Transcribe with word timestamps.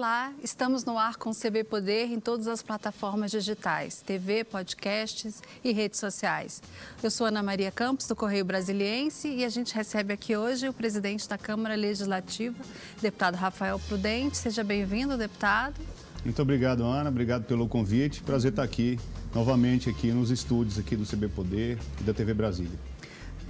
Olá, 0.00 0.32
estamos 0.42 0.82
no 0.86 0.96
ar 0.96 1.16
com 1.16 1.28
o 1.28 1.34
CB 1.34 1.62
Poder 1.64 2.06
em 2.06 2.18
todas 2.18 2.48
as 2.48 2.62
plataformas 2.62 3.30
digitais, 3.30 4.00
TV, 4.00 4.44
podcasts 4.44 5.42
e 5.62 5.72
redes 5.72 6.00
sociais. 6.00 6.62
Eu 7.02 7.10
sou 7.10 7.26
Ana 7.26 7.42
Maria 7.42 7.70
Campos, 7.70 8.06
do 8.06 8.16
Correio 8.16 8.42
Brasiliense, 8.42 9.28
e 9.28 9.44
a 9.44 9.50
gente 9.50 9.74
recebe 9.74 10.14
aqui 10.14 10.34
hoje 10.34 10.66
o 10.66 10.72
presidente 10.72 11.28
da 11.28 11.36
Câmara 11.36 11.74
Legislativa, 11.74 12.56
deputado 13.02 13.34
Rafael 13.34 13.78
Prudente. 13.78 14.38
Seja 14.38 14.64
bem-vindo, 14.64 15.18
deputado. 15.18 15.78
Muito 16.24 16.40
obrigado, 16.40 16.82
Ana. 16.82 17.10
Obrigado 17.10 17.44
pelo 17.44 17.68
convite. 17.68 18.22
Prazer 18.22 18.52
estar 18.52 18.62
aqui 18.62 18.98
novamente 19.34 19.90
aqui 19.90 20.12
nos 20.12 20.30
estúdios 20.30 20.78
aqui 20.78 20.96
do 20.96 21.04
CB 21.04 21.28
Poder 21.28 21.78
e 22.00 22.04
da 22.04 22.14
TV 22.14 22.32
Brasília. 22.32 22.78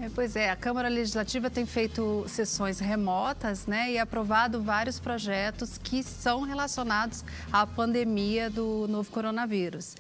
É, 0.03 0.09
pois 0.15 0.35
é, 0.35 0.49
a 0.49 0.57
Câmara 0.57 0.89
Legislativa 0.89 1.51
tem 1.51 1.67
feito 1.67 2.25
sessões 2.27 2.81
remotas 2.81 3.67
né, 3.67 3.93
e 3.93 3.99
aprovado 3.99 4.63
vários 4.63 4.99
projetos 4.99 5.77
que 5.77 6.03
são 6.03 6.41
relacionados 6.41 7.23
à 7.53 7.67
pandemia 7.67 8.49
do 8.49 8.89
novo 8.89 9.11
coronavírus. 9.11 9.97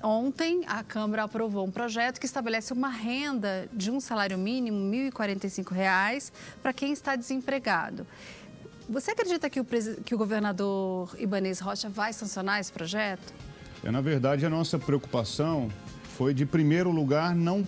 Ontem, 0.00 0.62
a 0.68 0.84
Câmara 0.84 1.24
aprovou 1.24 1.66
um 1.66 1.70
projeto 1.70 2.20
que 2.20 2.26
estabelece 2.26 2.72
uma 2.72 2.88
renda 2.88 3.68
de 3.72 3.90
um 3.90 4.00
salário 4.00 4.38
mínimo, 4.38 4.78
R$ 4.88 5.10
1.045, 5.10 6.30
para 6.62 6.72
quem 6.72 6.92
está 6.92 7.16
desempregado. 7.16 8.06
Você 8.88 9.10
acredita 9.10 9.50
que 9.50 9.58
o, 9.58 9.64
que 9.64 10.14
o 10.14 10.18
governador 10.18 11.12
Ibanez 11.18 11.58
Rocha 11.58 11.88
vai 11.88 12.12
sancionar 12.12 12.60
esse 12.60 12.72
projeto? 12.72 13.34
É, 13.82 13.90
na 13.90 14.00
verdade, 14.00 14.46
a 14.46 14.50
nossa 14.50 14.78
preocupação 14.78 15.68
foi, 16.16 16.32
de 16.32 16.46
primeiro 16.46 16.92
lugar, 16.92 17.34
não 17.34 17.66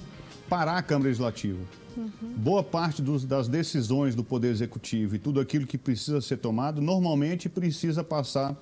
parar 0.49 0.79
a 0.79 0.83
Câmara 0.83 1.09
Legislativa. 1.09 1.59
Uhum. 1.97 2.11
Boa 2.37 2.63
parte 2.63 3.01
dos, 3.01 3.25
das 3.25 3.49
decisões 3.49 4.15
do 4.15 4.23
Poder 4.23 4.49
Executivo 4.49 5.17
e 5.17 5.19
tudo 5.19 5.41
aquilo 5.41 5.67
que 5.67 5.79
precisa 5.79 6.21
ser 6.21 6.37
tomado, 6.37 6.81
normalmente 6.81 7.49
precisa 7.49 8.05
passar 8.05 8.57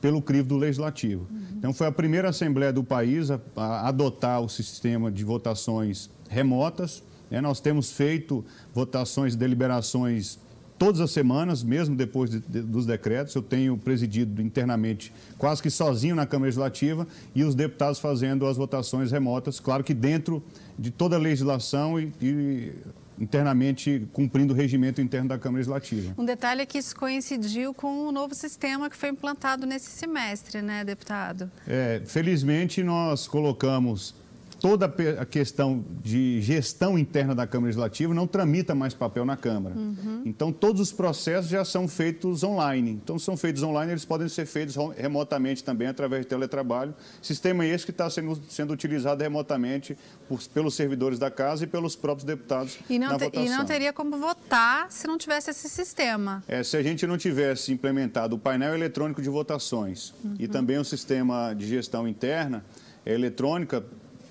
pelo 0.00 0.20
crivo 0.22 0.48
do 0.48 0.56
Legislativo. 0.56 1.26
Uhum. 1.30 1.46
Então, 1.58 1.72
foi 1.72 1.86
a 1.86 1.92
primeira 1.92 2.30
Assembleia 2.30 2.72
do 2.72 2.82
país 2.82 3.30
a, 3.30 3.38
a 3.56 3.88
adotar 3.88 4.40
o 4.40 4.48
sistema 4.48 5.10
de 5.10 5.24
votações 5.24 6.10
remotas. 6.28 7.02
Né? 7.30 7.40
Nós 7.40 7.60
temos 7.60 7.92
feito 7.92 8.44
votações, 8.74 9.36
deliberações 9.36 10.38
todas 10.80 10.98
as 11.02 11.10
semanas, 11.10 11.62
mesmo 11.62 11.94
depois 11.94 12.30
de, 12.30 12.40
de, 12.40 12.62
dos 12.62 12.86
decretos. 12.86 13.34
Eu 13.34 13.42
tenho 13.42 13.76
presidido 13.76 14.40
internamente 14.40 15.12
quase 15.36 15.62
que 15.62 15.68
sozinho 15.68 16.16
na 16.16 16.24
Câmara 16.24 16.46
Legislativa 16.46 17.06
e 17.34 17.44
os 17.44 17.54
deputados 17.54 17.98
fazendo 17.98 18.46
as 18.46 18.56
votações 18.56 19.12
remotas, 19.12 19.60
claro 19.60 19.84
que 19.84 19.92
dentro 19.92 20.42
de 20.78 20.90
toda 20.90 21.16
a 21.16 21.18
legislação 21.18 22.00
e, 22.00 22.10
e 22.22 22.72
internamente 23.18 24.08
cumprindo 24.14 24.54
o 24.54 24.56
regimento 24.56 25.02
interno 25.02 25.28
da 25.28 25.38
Câmara 25.38 25.58
Legislativa. 25.58 26.14
Um 26.16 26.24
detalhe 26.24 26.62
é 26.62 26.66
que 26.66 26.78
isso 26.78 26.96
coincidiu 26.96 27.74
com 27.74 28.08
o 28.08 28.10
novo 28.10 28.34
sistema 28.34 28.88
que 28.88 28.96
foi 28.96 29.10
implantado 29.10 29.66
nesse 29.66 29.90
semestre, 29.90 30.62
né, 30.62 30.82
deputado? 30.82 31.50
É, 31.68 32.00
felizmente 32.06 32.82
nós 32.82 33.28
colocamos 33.28 34.14
toda 34.60 34.86
a 35.18 35.24
questão 35.24 35.84
de 36.02 36.40
gestão 36.42 36.98
interna 36.98 37.34
da 37.34 37.46
Câmara 37.46 37.68
Legislativa 37.68 38.12
não 38.12 38.26
tramita 38.26 38.74
mais 38.74 38.92
papel 38.92 39.24
na 39.24 39.36
Câmara. 39.36 39.74
Uhum. 39.74 40.22
Então, 40.24 40.52
todos 40.52 40.80
os 40.80 40.92
processos 40.92 41.50
já 41.50 41.64
são 41.64 41.88
feitos 41.88 42.44
online. 42.44 42.90
Então, 42.92 43.18
são 43.18 43.36
feitos 43.36 43.62
online, 43.62 43.92
eles 43.92 44.04
podem 44.04 44.28
ser 44.28 44.46
feitos 44.46 44.76
remotamente 44.96 45.64
também, 45.64 45.88
através 45.88 46.22
de 46.22 46.28
teletrabalho. 46.28 46.94
Sistema 47.22 47.64
esse 47.64 47.86
que 47.86 47.90
está 47.90 48.08
sendo, 48.10 48.40
sendo 48.48 48.72
utilizado 48.72 49.22
remotamente 49.22 49.96
por, 50.28 50.42
pelos 50.48 50.74
servidores 50.74 51.18
da 51.18 51.30
Casa 51.30 51.64
e 51.64 51.66
pelos 51.66 51.96
próprios 51.96 52.24
deputados 52.24 52.78
e 52.88 52.98
não 52.98 53.08
na 53.08 53.18
te, 53.18 53.24
votação. 53.24 53.46
E 53.46 53.48
não 53.48 53.64
teria 53.64 53.92
como 53.92 54.18
votar 54.18 54.90
se 54.90 55.06
não 55.06 55.16
tivesse 55.16 55.50
esse 55.50 55.68
sistema. 55.68 56.44
É, 56.46 56.62
se 56.62 56.76
a 56.76 56.82
gente 56.82 57.06
não 57.06 57.16
tivesse 57.16 57.72
implementado 57.72 58.36
o 58.36 58.38
painel 58.38 58.74
eletrônico 58.74 59.22
de 59.22 59.30
votações 59.30 60.12
uhum. 60.22 60.34
e 60.38 60.46
também 60.46 60.78
o 60.78 60.84
sistema 60.84 61.54
de 61.54 61.66
gestão 61.66 62.06
interna, 62.06 62.64
eletrônica, 63.06 63.84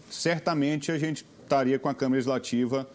certamente 0.09 0.91
a 0.91 0.97
gente 0.97 1.25
estaria 1.43 1.79
com 1.79 1.89
a 1.89 1.93
Câmara 1.93 2.15
Legislativa 2.15 2.87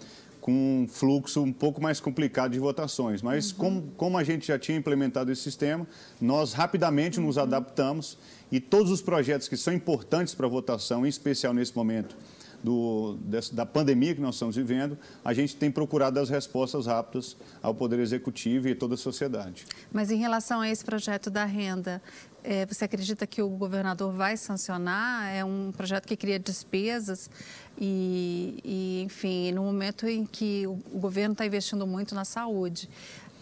com 0.45 0.83
um 0.83 0.87
fluxo 0.87 1.43
um 1.43 1.53
pouco 1.53 1.81
mais 1.81 2.01
complicado 2.01 2.53
de 2.53 2.59
votações. 2.59 3.23
Mas 3.23 3.51
uhum. 3.51 3.57
como, 3.57 3.83
como, 3.97 4.19
a 4.19 4.23
gente 4.23 4.47
já 4.47 4.59
tinha 4.59 4.77
implementado 4.77 5.33
esse 5.33 5.41
sistema, 5.41 5.87
nós 6.21 6.53
rapidamente 6.53 7.19
uhum. 7.19 7.27
nos 7.27 7.39
adaptamos 7.39 8.19
e 8.53 8.61
todos 8.61 8.93
os 8.93 9.01
projetos 9.01 9.49
que 9.49 9.57
são 9.57 9.73
importantes 9.73 10.35
para 10.35 10.45
a 10.45 10.49
votação, 10.51 11.07
em 11.07 11.09
especial 11.09 11.55
nesse 11.55 11.75
momento 11.75 12.15
do, 12.63 13.19
da 13.53 13.67
pandemia 13.67 14.15
que 14.15 14.21
nós 14.21 14.35
estamos 14.35 14.57
vivendo, 14.57 14.99
a 15.25 15.35
gente 15.35 15.55
tem 15.55 15.71
procurado 15.71 16.19
as 16.19 16.31
respostas 16.31 16.87
rápidas 16.87 17.37
ao 17.63 17.75
Poder 17.75 17.99
Executivo 17.99 18.69
e 18.69 18.75
toda 18.75 18.95
a 18.95 18.99
sociedade. 18.99 19.67
Mas 19.93 20.11
em 20.11 20.17
relação 20.17 20.61
a 20.61 20.69
esse 20.69 20.85
projeto 20.85 21.31
da 21.31 21.45
renda, 21.45 22.03
é, 22.45 22.67
você 22.67 22.85
acredita 22.85 23.27
que 23.27 23.41
o 23.41 23.49
governador 23.49 24.13
vai 24.13 24.37
sancionar? 24.37 25.35
É 25.35 25.43
um 25.43 25.73
projeto 25.75 26.07
que 26.07 26.15
cria 26.15 26.39
despesas 26.39 27.31
e, 27.81 28.61
e 28.63 29.03
enfim, 29.03 29.51
no 29.53 29.63
momento 29.63 30.07
em 30.07 30.27
que 30.27 30.67
o, 30.67 30.79
o 30.93 30.99
governo 30.99 31.33
está 31.33 31.47
investindo 31.47 31.87
muito 31.87 32.15
na 32.15 32.25
saúde. 32.25 32.89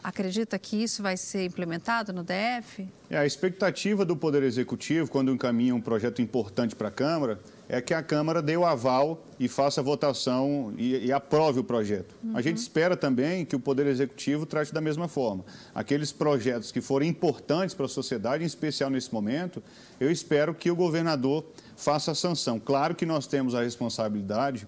Acredita 0.03 0.59
que 0.59 0.83
isso 0.83 1.03
vai 1.03 1.17
ser 1.17 1.45
implementado 1.45 2.13
no 2.13 2.25
DF? 2.25 2.89
É, 3.11 3.19
a 3.19 3.27
expectativa 3.27 4.05
do 4.05 4.17
Poder 4.17 4.43
Executivo, 4.43 5.09
quando 5.11 5.33
encaminha 5.33 5.75
um 5.75 5.81
projeto 5.81 6.23
importante 6.23 6.75
para 6.75 6.89
a 6.89 6.91
Câmara, 6.91 7.41
é 7.73 7.81
que 7.81 7.95
a 7.95 8.03
Câmara 8.03 8.43
dê 8.43 8.55
o 8.55 8.67
aval 8.67 9.25
e 9.41 9.49
faça 9.49 9.81
a 9.81 9.85
votação 9.85 10.75
e, 10.77 11.07
e 11.07 11.11
aprove 11.11 11.59
o 11.61 11.65
projeto. 11.65 12.15
Uhum. 12.23 12.37
A 12.37 12.43
gente 12.43 12.59
espera 12.59 12.95
também 12.99 13.47
que 13.47 13.57
o 13.57 13.59
Poder 13.59 13.87
Executivo 13.87 14.45
trate 14.45 14.75
da 14.75 14.81
mesma 14.83 15.09
forma. 15.09 15.43
Aqueles 15.75 16.13
projetos 16.13 16.71
que 16.71 16.83
forem 16.83 17.09
importantes 17.09 17.75
para 17.75 17.87
a 17.87 17.89
sociedade, 17.89 18.45
em 18.45 18.47
especial 18.47 18.91
nesse 18.91 19.11
momento, 19.11 19.63
eu 19.99 20.11
espero 20.11 20.55
que 20.55 20.71
o 20.71 20.77
governador 20.77 21.47
faça 21.75 22.11
a 22.13 22.15
sanção. 22.15 22.61
Claro 22.61 22.95
que 22.95 23.07
nós 23.07 23.27
temos 23.27 23.55
a 23.55 23.63
responsabilidade 23.63 24.67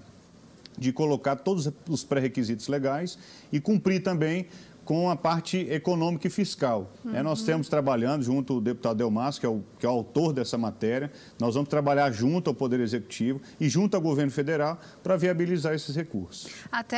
de 0.79 0.91
colocar 0.91 1.37
todos 1.37 1.71
os 1.87 2.05
pré-requisitos 2.05 2.69
legais 2.69 3.19
e 3.53 3.61
cumprir 3.61 4.03
também 4.03 4.47
com 4.85 5.11
a 5.11 5.17
parte 5.17 5.59
econômica 5.71 6.27
e 6.27 6.31
fiscal. 6.31 6.93
Uhum. 7.05 7.15
É, 7.15 7.23
nós 7.23 7.43
temos 7.43 7.69
trabalhando 7.69 8.23
junto 8.23 8.55
ao 8.55 8.61
deputado 8.61 8.99
Delmas, 8.99 9.39
que 9.39 9.47
é, 9.47 9.49
o, 9.49 9.63
que 9.79 9.87
é 9.87 9.89
o 9.89 9.93
autor 9.93 10.33
dessa 10.33 10.59
matéria, 10.59 11.11
nós 11.39 11.55
vamos 11.55 11.69
trabalhar 11.69 12.11
junto 12.13 12.51
ao 12.51 12.55
Poder 12.55 12.81
Executivo 12.81 13.41
e 13.59 13.69
junto 13.69 13.95
ao 13.95 14.01
governo 14.01 14.31
federal 14.31 14.79
para 15.03 15.17
viabilizar 15.17 15.75
esses 15.75 15.95
recursos. 15.97 16.51
Até 16.71 16.97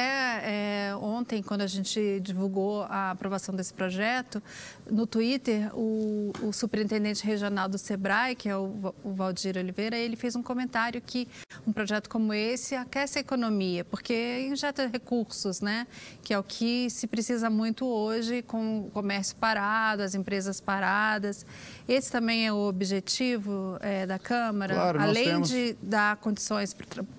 é, 0.91 0.97
ontem, 0.97 1.42
quando 1.42 1.62
a 1.62 1.66
gente 1.66 2.20
divulgou 2.20 2.82
a 2.84 3.12
aprovação 3.12 3.54
desse 3.54 3.72
projeto, 3.72 4.42
no 4.91 5.06
Twitter, 5.06 5.70
o, 5.74 6.32
o 6.42 6.53
superintendente 6.53 7.24
regional 7.24 7.68
do 7.68 7.78
SEBRAE, 7.78 8.34
que 8.34 8.48
é 8.48 8.56
o, 8.56 8.94
o 9.04 9.12
Valdir 9.12 9.56
Oliveira, 9.56 9.97
ele 9.97 10.16
fez 10.16 10.34
um 10.36 10.42
comentário 10.42 11.00
que 11.00 11.28
um 11.66 11.72
projeto 11.72 12.08
como 12.08 12.32
esse 12.32 12.74
aquece 12.74 13.18
a 13.18 13.20
economia, 13.20 13.84
porque 13.84 14.47
injeta 14.48 14.86
recursos, 14.86 15.60
né? 15.60 15.86
que 16.22 16.32
é 16.32 16.38
o 16.38 16.42
que 16.42 16.88
se 16.91 17.06
precisa 17.06 17.50
muito 17.50 17.75
muito 17.76 17.87
hoje 17.87 18.41
com 18.41 18.87
o 18.87 18.91
comércio 18.91 19.37
parado, 19.37 20.03
as 20.03 20.14
empresas 20.14 20.60
paradas. 20.62 21.44
Esse 21.87 22.10
também 22.10 22.47
é 22.47 22.53
o 22.53 22.56
objetivo 22.56 23.76
é, 23.81 24.06
da 24.06 24.19
Câmara, 24.19 24.75
claro, 24.75 25.00
além 25.00 25.25
temos... 25.25 25.48
de 25.50 25.76
dar 25.82 26.16
condições 26.16 26.75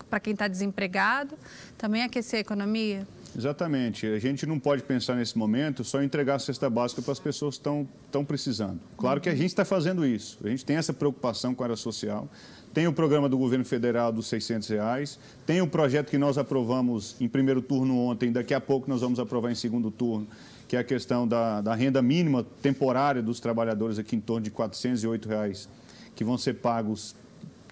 para 0.09 0.19
quem 0.19 0.33
está 0.33 0.47
desempregado, 0.47 1.35
também 1.77 2.01
aquecer 2.01 2.39
a 2.39 2.41
economia? 2.41 3.07
Exatamente. 3.37 4.07
A 4.07 4.17
gente 4.17 4.47
não 4.47 4.59
pode 4.59 4.81
pensar 4.81 5.15
nesse 5.15 5.37
momento 5.37 5.83
só 5.83 6.01
em 6.01 6.05
entregar 6.05 6.35
a 6.35 6.39
cesta 6.39 6.67
básica 6.67 7.03
para 7.03 7.11
as 7.11 7.19
pessoas 7.19 7.55
que 7.55 7.59
estão, 7.59 7.87
estão 8.07 8.25
precisando. 8.25 8.79
Claro 8.97 9.21
que 9.21 9.29
a 9.29 9.35
gente 9.35 9.49
está 9.49 9.63
fazendo 9.63 10.03
isso. 10.03 10.39
A 10.43 10.49
gente 10.49 10.65
tem 10.65 10.77
essa 10.77 10.91
preocupação 10.91 11.53
com 11.53 11.61
a 11.61 11.67
área 11.67 11.75
social. 11.75 12.27
Tem 12.77 12.87
o 12.87 12.93
programa 12.93 13.27
do 13.27 13.37
governo 13.37 13.65
federal 13.65 14.11
dos 14.11 14.27
600 14.27 14.69
reais. 14.69 15.19
Tem 15.45 15.61
o 15.61 15.67
projeto 15.67 16.09
que 16.09 16.17
nós 16.17 16.37
aprovamos 16.37 17.15
em 17.19 17.27
primeiro 17.27 17.61
turno 17.61 17.97
ontem. 17.97 18.31
Daqui 18.31 18.53
a 18.53 18.61
pouco 18.61 18.89
nós 18.89 19.01
vamos 19.01 19.19
aprovar 19.19 19.51
em 19.51 19.55
segundo 19.55 19.89
turno, 19.89 20.27
que 20.67 20.75
é 20.75 20.79
a 20.79 20.83
questão 20.83 21.27
da, 21.27 21.61
da 21.61 21.73
renda 21.73 22.01
mínima 22.01 22.45
temporária 22.61 23.21
dos 23.21 23.39
trabalhadores 23.39 23.97
aqui 23.97 24.15
em 24.15 24.19
torno 24.19 24.43
de 24.43 24.51
408 24.51 25.29
reais, 25.29 25.69
que 26.15 26.23
vão 26.23 26.37
ser 26.37 26.55
pagos 26.55 27.15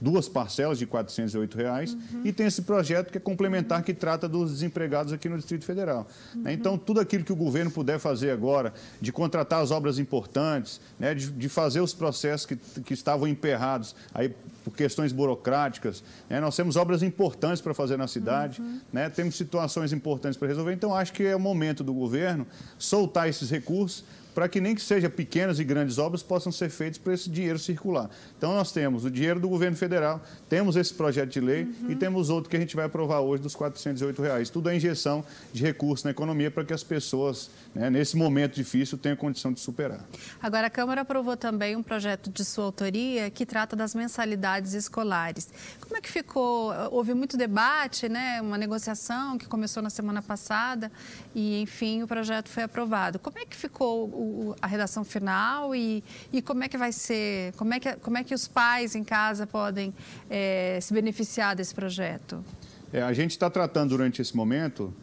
duas 0.01 0.27
parcelas 0.27 0.77
de 0.77 0.85
408 0.85 1.57
reais, 1.57 1.93
uhum. 1.93 2.21
e 2.23 2.33
tem 2.33 2.45
esse 2.45 2.61
projeto 2.61 3.11
que 3.11 3.17
é 3.17 3.21
complementar 3.21 3.83
que 3.83 3.93
trata 3.93 4.27
dos 4.27 4.51
desempregados 4.51 5.13
aqui 5.13 5.29
no 5.29 5.37
Distrito 5.37 5.65
Federal. 5.65 6.07
Uhum. 6.35 6.49
Então, 6.49 6.77
tudo 6.77 6.99
aquilo 6.99 7.23
que 7.23 7.33
o 7.33 7.35
governo 7.35 7.71
puder 7.71 7.99
fazer 7.99 8.31
agora, 8.31 8.73
de 8.99 9.11
contratar 9.11 9.61
as 9.61 9.71
obras 9.71 9.99
importantes, 9.99 10.81
né, 10.99 11.13
de, 11.13 11.31
de 11.31 11.49
fazer 11.49 11.81
os 11.81 11.93
processos 11.93 12.45
que, 12.45 12.55
que 12.55 12.93
estavam 12.93 13.27
emperrados 13.27 13.95
aí 14.13 14.33
por 14.63 14.75
questões 14.75 15.11
burocráticas, 15.11 16.03
né, 16.29 16.39
nós 16.39 16.55
temos 16.55 16.75
obras 16.75 17.03
importantes 17.03 17.61
para 17.61 17.73
fazer 17.73 17.97
na 17.97 18.07
cidade, 18.07 18.61
uhum. 18.61 18.79
né, 18.91 19.09
temos 19.09 19.35
situações 19.35 19.93
importantes 19.93 20.37
para 20.37 20.47
resolver, 20.47 20.73
então 20.73 20.93
acho 20.93 21.13
que 21.13 21.23
é 21.23 21.35
o 21.35 21.39
momento 21.39 21.83
do 21.83 21.93
governo 21.93 22.45
soltar 22.77 23.29
esses 23.29 23.49
recursos 23.49 24.03
para 24.35 24.49
que 24.49 24.59
nem 24.59 24.75
que 24.75 24.81
seja 24.81 25.09
pequenas 25.09 25.59
e 25.59 25.63
grandes 25.63 25.97
obras 25.97 26.21
possam 26.21 26.51
ser 26.51 26.69
feitas 26.69 26.97
para 26.97 27.13
esse 27.13 27.29
dinheiro 27.29 27.57
circular. 27.57 28.09
Então 28.37 28.53
nós 28.53 28.69
temos 28.69 29.05
o 29.05 29.09
dinheiro 29.09 29.39
do 29.39 29.47
governo 29.47 29.77
federal, 29.77 30.21
temos 30.49 30.75
esse 30.75 30.93
projeto 30.93 31.29
de 31.29 31.39
lei 31.39 31.63
uhum. 31.63 31.91
e 31.91 31.95
temos 31.95 32.29
outro 32.29 32.49
que 32.49 32.57
a 32.57 32.59
gente 32.59 32.75
vai 32.75 32.85
aprovar 32.85 33.21
hoje 33.21 33.41
dos 33.41 33.55
408 33.55 34.21
reais. 34.21 34.49
Tudo 34.49 34.69
é 34.69 34.75
injeção 34.75 35.23
de 35.53 35.63
recursos 35.63 36.03
na 36.03 36.11
economia 36.11 36.51
para 36.51 36.65
que 36.65 36.73
as 36.73 36.83
pessoas, 36.83 37.49
né, 37.73 37.89
nesse 37.89 38.17
momento 38.17 38.55
difícil, 38.55 38.97
tenham 38.97 39.15
condição 39.15 39.53
de 39.53 39.61
superar. 39.61 40.05
Agora, 40.41 40.67
a 40.67 40.69
Câmara 40.69 41.01
aprovou 41.01 41.37
também 41.37 41.77
um 41.77 41.83
projeto 41.83 42.29
de 42.29 42.43
sua 42.43 42.65
autoria 42.65 43.29
que 43.29 43.45
trata 43.45 43.73
das 43.73 43.95
mensalidades 43.95 44.73
escolares. 44.73 45.49
Como 45.79 45.95
é 45.95 46.01
que 46.01 46.11
ficou? 46.11 46.73
Houve 46.91 47.13
muito 47.13 47.37
debate, 47.37 48.09
né, 48.09 48.41
uma 48.41 48.57
negociação 48.57 49.37
que 49.37 49.45
começou 49.45 49.81
na 49.81 49.89
semana 49.89 50.21
passada 50.21 50.91
e, 51.33 51.61
enfim, 51.61 52.03
o 52.03 52.07
projeto 52.07 52.49
foi 52.49 52.63
aprovado. 52.63 53.17
Como 53.17 53.39
é 53.39 53.45
que 53.45 53.55
ficou 53.55 54.09
o, 54.09 54.24
a 54.61 54.67
redação 54.67 55.03
final 55.03 55.75
e, 55.75 56.03
e 56.31 56.41
como 56.41 56.63
é 56.63 56.67
que 56.67 56.77
vai 56.77 56.91
ser, 56.91 57.53
como 57.53 57.73
é 57.73 57.79
que, 57.79 57.93
como 57.97 58.17
é 58.17 58.23
que 58.23 58.33
os 58.33 58.47
pais 58.47 58.95
em 58.95 59.03
casa 59.03 59.47
podem 59.47 59.93
é, 60.29 60.79
se 60.81 60.93
beneficiar 60.93 61.55
desse 61.55 61.73
projeto? 61.73 62.43
É, 62.91 63.01
a 63.01 63.13
gente 63.13 63.31
está 63.31 63.49
tratando 63.49 63.89
durante 63.89 64.21
esse 64.21 64.35
momento 64.35 64.93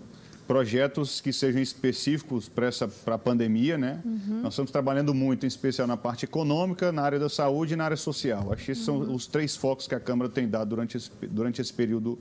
projetos 0.47 1.21
que 1.21 1.33
sejam 1.33 1.63
específicos 1.63 2.49
para 2.49 3.15
a 3.15 3.19
pandemia, 3.19 3.79
né? 3.79 4.01
Uhum. 4.05 4.41
Nós 4.43 4.53
estamos 4.53 4.71
trabalhando 4.71 5.15
muito, 5.15 5.45
em 5.45 5.47
especial 5.47 5.87
na 5.87 5.97
parte 5.97 6.25
econômica, 6.25 6.93
na 6.93 7.03
área 7.03 7.19
da 7.19 7.29
saúde 7.29 7.75
e 7.75 7.77
na 7.77 7.85
área 7.85 7.97
social. 7.97 8.53
Acho 8.53 8.65
que 8.65 8.73
esses 8.73 8.87
uhum. 8.87 9.05
são 9.07 9.15
os 9.15 9.27
três 9.27 9.57
focos 9.57 9.87
que 9.87 9.95
a 9.95 10.01
Câmara 10.01 10.29
tem 10.29 10.49
dado 10.49 10.69
durante 10.69 10.97
esse, 10.97 11.11
durante 11.23 11.61
esse 11.61 11.73
período 11.73 12.19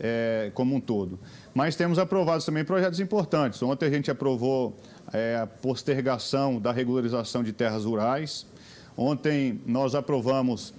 é, 0.00 0.50
como 0.54 0.74
um 0.74 0.80
todo. 0.80 1.18
Mas 1.54 1.76
temos 1.76 1.98
aprovado 1.98 2.44
também 2.44 2.64
projetos 2.64 3.00
importantes. 3.00 3.62
Ontem 3.62 3.86
a 3.86 3.90
gente 3.90 4.10
aprovou 4.10 4.76
é, 5.12 5.36
a 5.36 5.46
postergação 5.46 6.60
da 6.60 6.72
regularização 6.72 7.42
de 7.42 7.52
terras 7.52 7.84
rurais. 7.84 8.46
Ontem 8.96 9.60
nós 9.66 9.94
aprovamos 9.94 10.74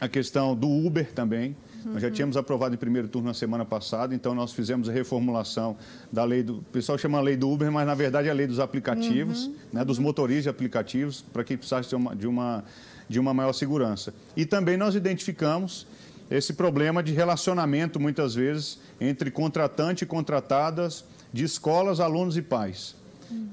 a 0.00 0.08
questão 0.08 0.54
do 0.54 0.68
Uber 0.68 1.12
também. 1.12 1.56
Uhum. 1.84 1.92
Nós 1.92 2.02
já 2.02 2.10
tínhamos 2.10 2.36
aprovado 2.36 2.74
em 2.74 2.78
primeiro 2.78 3.08
turno 3.08 3.28
na 3.28 3.34
semana 3.34 3.64
passada, 3.64 4.14
então 4.14 4.34
nós 4.34 4.52
fizemos 4.52 4.88
a 4.88 4.92
reformulação 4.92 5.76
da 6.12 6.24
lei 6.24 6.42
do. 6.42 6.58
O 6.58 6.62
pessoal 6.62 6.98
chama 6.98 7.18
a 7.18 7.20
lei 7.20 7.36
do 7.36 7.50
Uber, 7.50 7.70
mas 7.70 7.86
na 7.86 7.94
verdade 7.94 8.28
é 8.28 8.30
a 8.30 8.34
lei 8.34 8.46
dos 8.46 8.58
aplicativos, 8.58 9.46
uhum. 9.46 9.54
né, 9.72 9.84
dos 9.84 9.98
motoristas 9.98 10.44
de 10.44 10.48
aplicativos, 10.50 11.22
para 11.32 11.44
que 11.44 11.56
precisasse 11.56 11.88
de 11.88 11.94
uma, 11.94 12.16
de, 12.16 12.26
uma, 12.26 12.64
de 13.08 13.20
uma 13.20 13.32
maior 13.32 13.52
segurança. 13.52 14.12
E 14.36 14.44
também 14.44 14.76
nós 14.76 14.94
identificamos 14.94 15.86
esse 16.30 16.52
problema 16.52 17.02
de 17.02 17.12
relacionamento, 17.12 18.00
muitas 18.00 18.34
vezes, 18.34 18.78
entre 19.00 19.30
contratante 19.30 20.04
e 20.04 20.06
contratadas 20.06 21.04
de 21.32 21.44
escolas, 21.44 22.00
alunos 22.00 22.36
e 22.36 22.42
pais. 22.42 22.96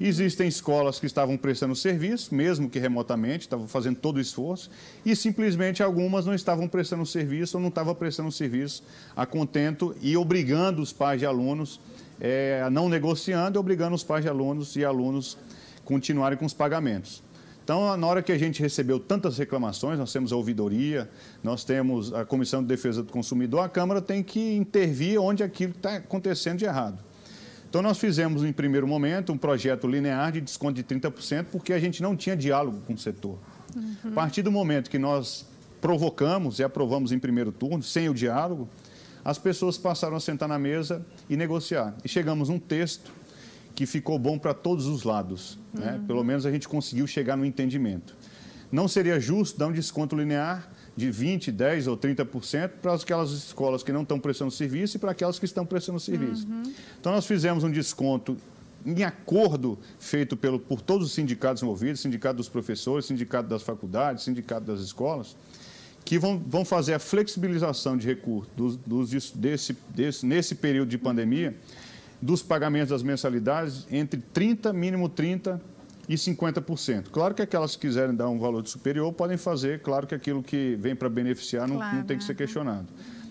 Existem 0.00 0.46
escolas 0.46 1.00
que 1.00 1.06
estavam 1.06 1.36
prestando 1.36 1.74
serviço, 1.74 2.34
mesmo 2.34 2.70
que 2.70 2.78
remotamente, 2.78 3.42
estavam 3.42 3.66
fazendo 3.66 3.96
todo 3.96 4.18
o 4.18 4.20
esforço, 4.20 4.70
e 5.04 5.16
simplesmente 5.16 5.82
algumas 5.82 6.26
não 6.26 6.34
estavam 6.34 6.68
prestando 6.68 7.04
serviço 7.04 7.56
ou 7.56 7.60
não 7.60 7.68
estavam 7.68 7.94
prestando 7.94 8.30
serviço 8.30 8.84
a 9.16 9.26
contento 9.26 9.94
e 10.00 10.16
obrigando 10.16 10.80
os 10.80 10.92
pais 10.92 11.18
de 11.18 11.26
alunos, 11.26 11.80
é, 12.20 12.62
a 12.64 12.70
não 12.70 12.88
negociando 12.88 13.58
e 13.58 13.60
obrigando 13.60 13.94
os 13.94 14.04
pais 14.04 14.24
de 14.24 14.28
alunos 14.28 14.76
e 14.76 14.84
alunos 14.84 15.36
continuarem 15.84 16.38
com 16.38 16.44
os 16.44 16.54
pagamentos. 16.54 17.22
Então, 17.64 17.96
na 17.96 18.06
hora 18.06 18.22
que 18.22 18.30
a 18.30 18.36
gente 18.36 18.60
recebeu 18.60 19.00
tantas 19.00 19.38
reclamações, 19.38 19.98
nós 19.98 20.12
temos 20.12 20.34
a 20.34 20.36
ouvidoria, 20.36 21.10
nós 21.42 21.64
temos 21.64 22.12
a 22.12 22.22
Comissão 22.22 22.60
de 22.60 22.68
Defesa 22.68 23.02
do 23.02 23.10
Consumidor, 23.10 23.60
a 23.60 23.70
Câmara 23.70 24.02
tem 24.02 24.22
que 24.22 24.54
intervir 24.54 25.18
onde 25.18 25.42
aquilo 25.42 25.72
está 25.72 25.96
acontecendo 25.96 26.58
de 26.58 26.66
errado. 26.66 27.02
Então, 27.66 27.80
nós 27.80 27.96
fizemos, 27.96 28.44
em 28.44 28.52
primeiro 28.52 28.86
momento, 28.86 29.32
um 29.32 29.38
projeto 29.38 29.88
linear 29.88 30.30
de 30.30 30.42
desconto 30.42 30.74
de 30.74 30.84
30%, 30.84 31.46
porque 31.50 31.72
a 31.72 31.78
gente 31.78 32.02
não 32.02 32.14
tinha 32.14 32.36
diálogo 32.36 32.82
com 32.86 32.92
o 32.92 32.98
setor. 32.98 33.38
Uhum. 33.74 34.10
A 34.10 34.10
partir 34.10 34.42
do 34.42 34.52
momento 34.52 34.90
que 34.90 34.98
nós 34.98 35.46
provocamos 35.80 36.58
e 36.58 36.64
aprovamos 36.64 37.12
em 37.12 37.18
primeiro 37.18 37.50
turno, 37.50 37.82
sem 37.82 38.10
o 38.10 38.14
diálogo, 38.14 38.68
as 39.24 39.38
pessoas 39.38 39.78
passaram 39.78 40.16
a 40.16 40.20
sentar 40.20 40.48
na 40.48 40.58
mesa 40.58 41.04
e 41.30 41.36
negociar. 41.36 41.94
E 42.04 42.08
chegamos 42.10 42.50
a 42.50 42.52
um 42.52 42.58
texto 42.58 43.10
que 43.74 43.86
ficou 43.86 44.18
bom 44.18 44.38
para 44.38 44.54
todos 44.54 44.86
os 44.86 45.02
lados. 45.02 45.58
Né? 45.72 45.94
Uhum. 45.94 46.06
Pelo 46.06 46.24
menos 46.24 46.46
a 46.46 46.50
gente 46.50 46.68
conseguiu 46.68 47.06
chegar 47.06 47.36
no 47.36 47.44
entendimento. 47.44 48.16
Não 48.70 48.88
seria 48.88 49.20
justo 49.20 49.58
dar 49.58 49.68
um 49.68 49.72
desconto 49.72 50.16
linear 50.16 50.70
de 50.96 51.08
20%, 51.08 51.52
10% 51.52 51.88
ou 51.88 51.96
30% 51.96 52.70
para 52.80 52.94
aquelas 52.94 53.30
escolas 53.30 53.82
que 53.82 53.92
não 53.92 54.02
estão 54.02 54.18
prestando 54.18 54.50
serviço 54.50 54.96
e 54.96 55.00
para 55.00 55.10
aquelas 55.10 55.38
que 55.38 55.44
estão 55.44 55.66
prestando 55.66 55.98
serviço. 55.98 56.46
Uhum. 56.46 56.62
Então, 57.00 57.12
nós 57.12 57.26
fizemos 57.26 57.64
um 57.64 57.70
desconto 57.70 58.36
em 58.86 59.02
acordo 59.02 59.78
feito 59.98 60.36
pelo, 60.36 60.58
por 60.58 60.80
todos 60.80 61.06
os 61.06 61.12
sindicatos 61.14 61.62
envolvidos, 61.62 62.00
sindicato 62.00 62.36
dos 62.36 62.48
professores, 62.48 63.06
sindicato 63.06 63.48
das 63.48 63.62
faculdades, 63.62 64.24
sindicato 64.24 64.66
das 64.66 64.80
escolas, 64.80 65.36
que 66.04 66.18
vão, 66.18 66.38
vão 66.38 66.64
fazer 66.64 66.94
a 66.94 66.98
flexibilização 66.98 67.96
de 67.96 68.06
recursos 68.06 68.52
dos, 68.54 68.76
dos, 68.76 69.30
desse, 69.32 69.76
desse, 69.88 70.26
nesse 70.26 70.54
período 70.54 70.90
de 70.90 70.98
pandemia, 70.98 71.56
dos 72.20 72.42
pagamentos 72.42 72.90
das 72.90 73.02
mensalidades 73.02 73.86
entre 73.90 74.22
30%, 74.34 74.72
mínimo 74.72 75.08
30%, 75.08 75.60
e 76.08 76.14
50%. 76.14 77.06
Claro 77.10 77.34
que 77.34 77.42
aquelas 77.42 77.76
que 77.76 77.86
quiserem 77.86 78.14
dar 78.14 78.28
um 78.28 78.38
valor 78.38 78.66
superior 78.66 79.12
podem 79.12 79.36
fazer, 79.36 79.80
claro 79.80 80.06
que 80.06 80.14
aquilo 80.14 80.42
que 80.42 80.76
vem 80.76 80.94
para 80.94 81.08
beneficiar 81.08 81.66
não, 81.66 81.76
claro, 81.76 81.96
não, 81.96 82.04
tem 82.04 82.18
que 82.18 82.24
ser 82.24 82.34
questionado. 82.34 82.86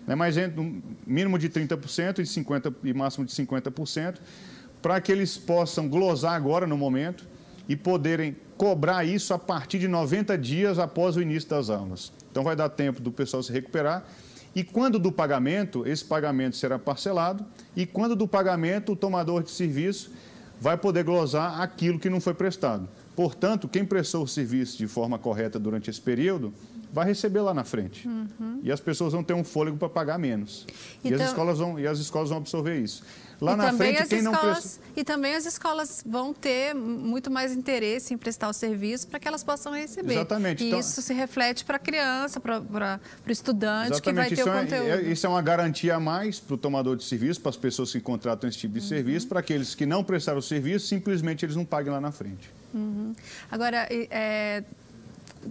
Né? 0.07 0.15
Mas 0.15 0.38
entre 0.38 0.59
um 0.59 0.81
mínimo 1.06 1.38
de 1.38 1.50
30% 1.50 2.19
e, 2.19 2.25
50, 2.25 2.74
e 2.83 2.94
máximo 2.94 3.25
de 3.25 3.33
50%, 3.33 4.15
para 4.81 5.00
que 5.00 5.12
eles 5.12 5.38
possam 5.38 5.88
glosar 5.88 6.33
agora 6.33 6.68
no 6.68 6.77
momento 6.77 7.25
e 7.69 7.75
poderem 7.75 8.36
cobrar 8.57 9.06
isso 9.06 9.33
a 9.33 9.39
partir 9.39 9.79
de 9.79 9.88
90 9.88 10.38
dias 10.38 10.77
após 10.77 11.15
o 11.15 11.21
início 11.21 11.50
das 11.50 11.69
aulas. 11.69 12.12
Então 12.29 12.44
vai 12.44 12.56
dar 12.56 12.69
tempo 12.69 13.01
do 13.01 13.12
pessoal 13.12 13.41
se 13.41 13.51
recuperar. 13.51 14.03
E 14.55 14.63
quando 14.63 15.00
do 15.00 15.11
pagamento, 15.11 15.88
esse 15.88 16.05
pagamento 16.05 16.55
será 16.55 16.77
parcelado, 16.77 17.45
e 17.75 17.85
quando 17.85 18.15
do 18.15 18.27
pagamento, 18.27 18.91
o 18.91 18.95
tomador 18.95 19.44
de 19.44 19.51
serviço 19.51 20.11
vai 20.61 20.77
poder 20.77 21.03
glosar 21.03 21.59
aquilo 21.59 22.00
que 22.00 22.09
não 22.09 22.21
foi 22.21 22.33
prestado. 22.33 22.88
Portanto, 23.15 23.67
quem 23.67 23.83
prestou 23.83 24.23
o 24.23 24.27
serviço 24.27 24.77
de 24.77 24.88
forma 24.88 25.19
correta 25.19 25.59
durante 25.59 25.89
esse 25.89 26.01
período 26.01 26.53
vai 26.91 27.05
receber 27.05 27.41
lá 27.41 27.53
na 27.53 27.63
frente. 27.63 28.07
Uhum. 28.07 28.59
E 28.61 28.71
as 28.71 28.79
pessoas 28.79 29.13
vão 29.13 29.23
ter 29.23 29.33
um 29.33 29.44
fôlego 29.44 29.77
para 29.77 29.89
pagar 29.89 30.19
menos. 30.19 30.65
Então... 31.00 31.11
E, 31.11 31.13
as 31.15 31.21
então 31.21 31.27
escolas 31.27 31.57
vão, 31.57 31.79
e 31.79 31.88
as 31.88 32.00
escolas 32.00 32.29
vão 32.29 32.38
absorver 32.38 32.79
isso. 32.79 33.03
Lá 33.44 33.54
e 33.54 33.56
na 33.57 33.74
frente, 33.74 34.07
quem 34.07 34.19
escolas, 34.19 34.24
não 34.24 34.51
presta... 34.51 34.80
E 34.95 35.04
também 35.04 35.36
as 35.36 35.45
escolas 35.45 36.04
vão 36.06 36.34
ter 36.34 36.74
muito 36.74 37.30
mais 37.30 37.51
interesse 37.51 38.13
em 38.13 38.18
prestar 38.18 38.48
o 38.48 38.54
serviço 38.54 39.07
para 39.07 39.19
que 39.19 39.28
elas 39.28 39.44
possam 39.44 39.74
receber. 39.74 40.13
Exatamente. 40.13 40.63
E 40.63 40.68
então... 40.68 40.80
isso 40.80 41.01
se 41.01 41.13
reflete 41.13 41.66
para 41.66 41.75
a 41.75 41.80
criança, 41.80 42.40
para 42.40 42.60
o 42.60 43.31
estudante 43.31 43.92
Exatamente. 43.92 44.01
que 44.01 44.13
vai 44.13 44.30
ter 44.30 44.34
isso 44.36 44.50
o 44.50 44.50
é, 44.50 44.62
conteúdo. 44.62 45.07
É, 45.07 45.12
isso 45.12 45.25
é 45.25 45.30
uma 45.30 45.42
garantia 45.42 45.95
a 45.95 46.00
mais 46.00 46.40
para 46.40 46.56
o 46.56 46.57
tomador 46.57 46.95
de 46.95 47.04
serviço, 47.04 47.42
para 47.42 47.50
as 47.50 47.57
pessoas 47.57 47.92
que 47.92 48.00
contratam 48.00 48.50
esse 48.50 48.57
tipo 48.57 48.75
de 48.75 48.80
uhum. 48.80 48.88
serviço, 48.88 49.27
para 49.27 49.41
aqueles 49.41 49.75
que 49.75 49.86
não 49.86 50.03
prestaram 50.03 50.39
o 50.39 50.41
serviço, 50.41 50.88
simplesmente 50.88 51.46
eles 51.46 51.56
não 51.56 51.65
paguem 51.65 51.91
lá 51.91 52.00
na 52.00 52.12
frente. 52.12 52.50
Uhum. 52.74 53.13
Agora, 53.51 53.88
é, 53.91 54.63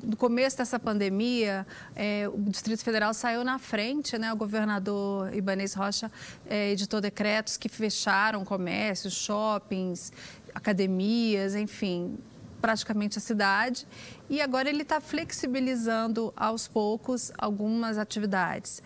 no 0.02 0.16
começo 0.16 0.56
dessa 0.56 0.78
pandemia, 0.78 1.66
é, 1.94 2.28
o 2.28 2.38
Distrito 2.38 2.82
Federal 2.82 3.12
saiu 3.12 3.44
na 3.44 3.58
frente, 3.58 4.16
né? 4.18 4.32
O 4.32 4.37
governador 4.37 5.34
Ibanez 5.34 5.75
Rocha 5.75 6.11
é, 6.49 6.70
editou 6.70 7.00
decretos 7.00 7.56
que 7.56 7.68
fecharam 7.68 8.44
comércios, 8.44 9.14
shoppings, 9.14 10.12
academias, 10.54 11.54
enfim, 11.54 12.18
praticamente 12.61 13.18
a 13.18 13.20
cidade. 13.20 13.87
E 14.30 14.40
agora 14.40 14.68
ele 14.68 14.82
está 14.82 15.00
flexibilizando 15.00 16.32
aos 16.37 16.68
poucos 16.68 17.32
algumas 17.37 17.99
atividades. 17.99 18.82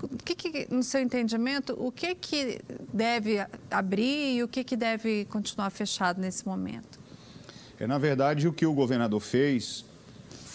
O 0.00 0.08
que, 0.08 0.34
que, 0.34 0.72
no 0.72 0.82
seu 0.82 1.00
entendimento, 1.00 1.74
o 1.76 1.90
que, 1.90 2.14
que 2.14 2.60
deve 2.92 3.44
abrir 3.68 4.36
e 4.36 4.42
o 4.44 4.48
que, 4.48 4.62
que 4.62 4.76
deve 4.76 5.24
continuar 5.24 5.70
fechado 5.70 6.20
nesse 6.20 6.46
momento? 6.46 7.00
É, 7.80 7.86
na 7.86 7.98
verdade, 7.98 8.46
o 8.46 8.52
que 8.52 8.64
o 8.64 8.72
governador 8.72 9.20
fez 9.20 9.84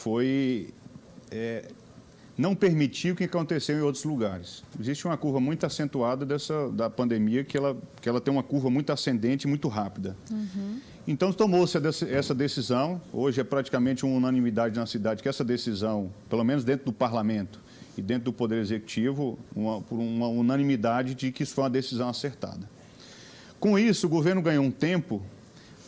foi 0.04 0.74
é, 1.32 1.66
não 2.38 2.54
permitir 2.54 3.14
o 3.14 3.16
que 3.16 3.24
aconteceu 3.24 3.78
em 3.78 3.82
outros 3.82 4.04
lugares. 4.04 4.62
Existe 4.78 5.06
uma 5.06 5.16
curva 5.16 5.40
muito 5.40 5.66
acentuada 5.66 6.26
dessa, 6.26 6.70
da 6.72 6.90
pandemia, 6.90 7.44
que 7.44 7.56
ela, 7.56 7.78
que 8.02 8.10
ela 8.10 8.20
tem 8.20 8.34
uma 8.34 8.44
curva 8.44 8.70
muito 8.70 8.92
ascendente 8.92 9.46
e 9.46 9.48
muito 9.48 9.70
rápida. 9.70 10.18
Uhum. 10.30 10.82
Então, 11.08 11.32
tomou-se 11.32 11.78
essa 12.10 12.36
decisão. 12.36 13.02
Hoje 13.14 13.40
é 13.40 13.44
praticamente 13.46 14.06
uma 14.06 14.18
unanimidade 14.18 14.78
na 14.78 14.86
cidade 14.86 15.24
que 15.24 15.30
essa 15.30 15.44
decisão, 15.44 16.12
pelo 16.30 16.44
menos 16.44 16.66
dentro 16.66 16.86
do 16.86 16.94
parlamento 16.94 17.62
e 17.98 18.02
dentro 18.02 18.26
do 18.26 18.34
Poder 18.34 18.60
Executivo, 18.60 19.40
uma, 19.56 19.82
por 19.82 20.00
uma 20.00 20.28
unanimidade 20.28 21.16
de 21.16 21.32
que 21.32 21.44
isso 21.44 21.54
foi 21.54 21.64
uma 21.64 21.70
decisão 21.70 22.10
acertada. 22.10 22.70
Com 23.60 23.80
isso, 23.80 24.08
o 24.08 24.10
governo 24.10 24.42
ganhou 24.42 24.66
um 24.66 24.72
tempo 24.72 25.22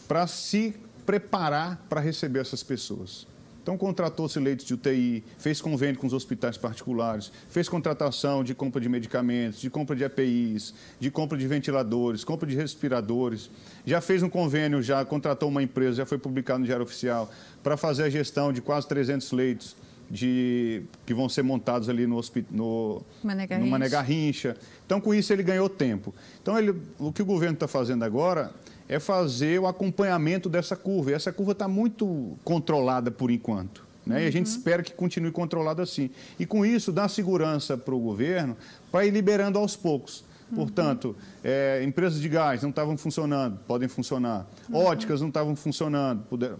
para 0.07 0.25
se 0.25 0.73
preparar 1.05 1.83
para 1.89 1.99
receber 1.99 2.39
essas 2.39 2.63
pessoas. 2.63 3.27
Então, 3.65 3.79
contratou-se 3.79 4.39
leitos 4.39 4.63
de 4.63 4.75
UTI, 4.75 5.23
fez 5.39 5.59
convênio 5.59 5.99
com 5.99 6.05
os 6.05 6.13
hospitais 6.13 6.55
particulares, 6.55 7.31
fez 7.49 7.67
contratação 7.67 8.43
de 8.43 8.53
compra 8.53 8.79
de 8.79 8.87
medicamentos, 8.87 9.59
de 9.59 9.71
compra 9.71 9.95
de 9.95 10.03
EPIs, 10.03 10.75
de 10.99 11.09
compra 11.09 11.35
de 11.35 11.47
ventiladores, 11.47 12.23
compra 12.23 12.47
de 12.47 12.55
respiradores. 12.55 13.49
Já 13.83 14.01
fez 14.01 14.21
um 14.21 14.29
convênio, 14.29 14.83
já 14.83 15.03
contratou 15.03 15.49
uma 15.49 15.63
empresa, 15.63 15.93
já 15.97 16.05
foi 16.05 16.19
publicado 16.19 16.59
no 16.59 16.65
Diário 16.67 16.83
Oficial, 16.83 17.27
para 17.63 17.75
fazer 17.75 18.03
a 18.03 18.09
gestão 18.09 18.53
de 18.53 18.61
quase 18.61 18.87
300 18.87 19.31
leitos 19.31 19.75
de, 20.11 20.83
que 21.03 21.15
vão 21.15 21.27
ser 21.27 21.41
montados 21.41 21.89
ali 21.89 22.05
no, 22.05 22.21
no, 22.51 23.03
Mané 23.23 23.47
no 23.57 23.65
Mané 23.65 23.89
Garrincha. 23.89 24.55
Então, 24.85 25.01
com 25.01 25.11
isso, 25.11 25.33
ele 25.33 25.41
ganhou 25.41 25.67
tempo. 25.67 26.13
Então, 26.39 26.59
ele, 26.59 26.75
o 26.99 27.11
que 27.11 27.23
o 27.23 27.25
governo 27.25 27.55
está 27.55 27.67
fazendo 27.67 28.05
agora 28.05 28.53
é 28.87 28.99
fazer 28.99 29.59
o 29.59 29.67
acompanhamento 29.67 30.49
dessa 30.49 30.75
curva. 30.75 31.11
E 31.11 31.13
essa 31.13 31.31
curva 31.31 31.53
está 31.53 31.67
muito 31.67 32.37
controlada 32.43 33.09
por 33.11 33.31
enquanto. 33.31 33.83
Né? 34.05 34.17
Uhum. 34.17 34.21
E 34.21 34.27
a 34.27 34.31
gente 34.31 34.47
uhum. 34.47 34.57
espera 34.57 34.83
que 34.83 34.93
continue 34.93 35.31
controlada 35.31 35.81
assim. 35.81 36.09
E 36.39 36.45
com 36.45 36.65
isso, 36.65 36.91
dá 36.91 37.07
segurança 37.07 37.77
para 37.77 37.95
o 37.95 37.99
governo 37.99 38.55
para 38.91 39.05
ir 39.05 39.11
liberando 39.11 39.57
aos 39.57 39.75
poucos. 39.75 40.23
Uhum. 40.51 40.57
Portanto, 40.57 41.15
é, 41.43 41.83
empresas 41.83 42.19
de 42.19 42.29
gás 42.29 42.61
não 42.61 42.69
estavam 42.69 42.95
funcionando, 42.97 43.59
podem 43.67 43.87
funcionar. 43.87 44.45
Uhum. 44.69 44.85
Óticas 44.85 45.21
não 45.21 45.29
estavam 45.29 45.55
funcionando, 45.55 46.23
puder, 46.29 46.53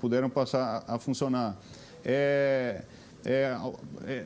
puderam 0.00 0.30
passar 0.30 0.84
a, 0.88 0.94
a 0.94 0.98
funcionar. 0.98 1.56
É, 2.04 2.82
é, 3.24 3.56
é, 4.06 4.24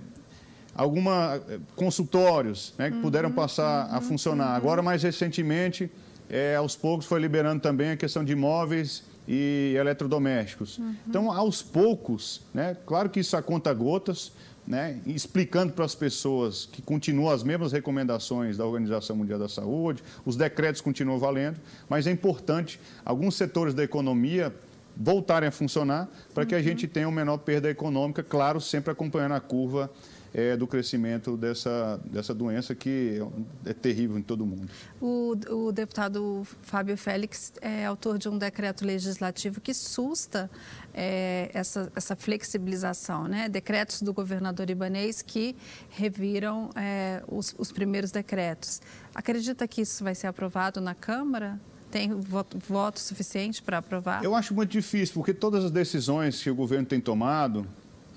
alguma 0.75 1.40
é, 1.49 1.59
consultórios 1.75 2.75
né, 2.78 2.90
que 2.90 2.99
puderam 2.99 3.33
passar 3.33 3.88
uhum, 3.88 3.97
a 3.97 4.00
funcionar. 4.00 4.50
Uhum. 4.50 4.57
Agora, 4.57 4.83
mais 4.83 5.02
recentemente, 5.02 5.90
é, 6.30 6.54
aos 6.56 6.76
poucos 6.76 7.06
foi 7.06 7.20
liberando 7.20 7.60
também 7.60 7.90
a 7.90 7.96
questão 7.96 8.25
de 8.25 8.32
imóveis 8.32 9.02
e 9.26 9.75
eletrodomésticos. 9.76 10.78
Uhum. 10.78 10.94
Então, 11.06 11.30
aos 11.30 11.62
poucos, 11.62 12.42
né, 12.54 12.76
claro 12.87 13.10
que 13.10 13.20
isso 13.20 13.37
a 13.37 13.42
conta 13.42 13.72
gotas, 13.75 14.32
né, 14.66 15.00
explicando 15.06 15.72
para 15.72 15.84
as 15.84 15.94
pessoas 15.94 16.66
que 16.70 16.80
continuam 16.80 17.32
as 17.32 17.42
mesmas 17.42 17.72
recomendações 17.72 18.56
da 18.56 18.64
Organização 18.64 19.16
Mundial 19.16 19.38
da 19.38 19.49
Saúde, 19.49 20.02
os 20.25 20.37
decretos 20.37 20.80
continuam 20.80 21.18
valendo, 21.18 21.58
mas 21.88 22.06
é 22.06 22.10
importante 22.10 22.80
alguns 23.04 23.34
setores 23.34 23.75
da 23.75 23.82
economia 23.82 24.54
voltarem 24.96 25.49
a 25.49 25.52
funcionar 25.52 26.08
para 26.34 26.44
que 26.44 26.54
a 26.54 26.62
gente 26.62 26.87
tenha 26.87 27.08
uma 27.08 27.16
menor 27.16 27.38
perda 27.38 27.70
econômica, 27.70 28.22
claro, 28.22 28.60
sempre 28.60 28.92
acompanhando 28.92 29.34
a 29.34 29.40
curva 29.40 29.90
é, 30.32 30.56
do 30.56 30.66
crescimento 30.66 31.37
dessa, 31.37 32.00
dessa 32.04 32.34
doença 32.34 32.75
que 32.75 33.20
é 33.64 33.72
terrível 33.72 34.18
em 34.18 34.22
todo 34.22 34.46
mundo. 34.46 34.68
O, 35.00 35.37
o 35.50 35.72
deputado 35.72 36.46
Fábio 36.62 36.96
Félix 36.96 37.52
é 37.60 37.87
autor 37.87 38.18
de 38.18 38.28
um 38.28 38.38
decreto 38.38 38.84
legislativo 38.84 39.60
que 39.60 39.75
susta 39.75 40.50
é, 40.94 41.50
essa, 41.52 41.90
essa 41.94 42.14
flexibilização, 42.14 43.26
né? 43.26 43.49
decretos 43.49 44.02
do 44.02 44.12
governador 44.12 44.70
Ibanês 44.70 45.22
que 45.22 45.56
reviram 45.90 46.70
é, 46.76 47.22
os, 47.26 47.54
os 47.58 47.72
primeiros 47.72 48.10
decretos. 48.10 48.80
Acredita 49.14 49.66
que 49.66 49.82
isso 49.82 50.04
vai 50.04 50.14
ser 50.14 50.28
aprovado 50.28 50.80
na 50.80 50.94
Câmara? 50.94 51.60
tem 51.90 52.14
voto, 52.14 52.56
voto 52.68 53.00
suficiente 53.00 53.60
para 53.60 53.78
aprovar? 53.78 54.22
Eu 54.22 54.34
acho 54.34 54.54
muito 54.54 54.70
difícil, 54.70 55.12
porque 55.12 55.34
todas 55.34 55.64
as 55.64 55.72
decisões 55.72 56.40
que 56.40 56.49
o 56.49 56.54
governo 56.54 56.87
tem 56.87 57.00
tomado, 57.00 57.66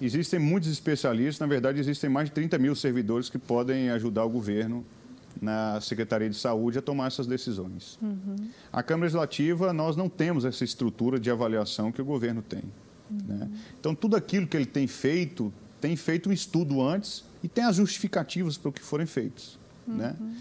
existem 0.02 0.40
muitos 0.40 0.70
especialistas, 0.70 1.40
na 1.40 1.48
verdade, 1.48 1.80
existem 1.80 2.10
mais 2.10 2.30
de 2.30 2.36
30 2.36 2.58
mil 2.58 2.76
servidores 2.76 3.30
que 3.30 3.38
podem 3.38 3.90
ajudar 3.90 4.24
o 4.26 4.30
governo 4.30 4.86
na 5.42 5.80
Secretaria 5.82 6.30
de 6.30 6.36
Saúde 6.36 6.78
a 6.78 6.82
tomar 6.82 7.08
essas 7.08 7.28
decisões. 7.28 7.98
Uhum. 8.02 8.36
A 8.72 8.84
Câmara 8.84 9.06
Legislativa, 9.06 9.74
nós 9.74 9.96
não 9.96 10.08
temos 10.08 10.46
essa 10.46 10.64
estrutura 10.64 11.20
de 11.20 11.30
avaliação 11.30 11.92
que 11.92 12.02
o 12.02 12.06
governo 12.06 12.42
tem. 12.42 12.64
Uhum. 13.10 13.18
Né? 13.28 13.50
Então, 13.80 13.96
tudo 13.96 14.16
aquilo 14.16 14.48
que 14.48 14.56
ele 14.56 14.66
tem 14.66 14.88
feito, 14.88 15.52
tem 15.82 15.96
feito 15.96 16.30
um 16.30 16.34
estudo 16.34 16.82
antes 16.82 17.24
e 17.44 17.48
tem 17.48 17.64
as 17.64 17.78
justificativas 17.78 18.58
para 18.58 18.70
o 18.70 18.72
que 18.72 18.82
forem 18.82 19.06
feitos. 19.06 19.60
Né? 19.88 20.16
Uhum. 20.20 20.28
Né? 20.28 20.36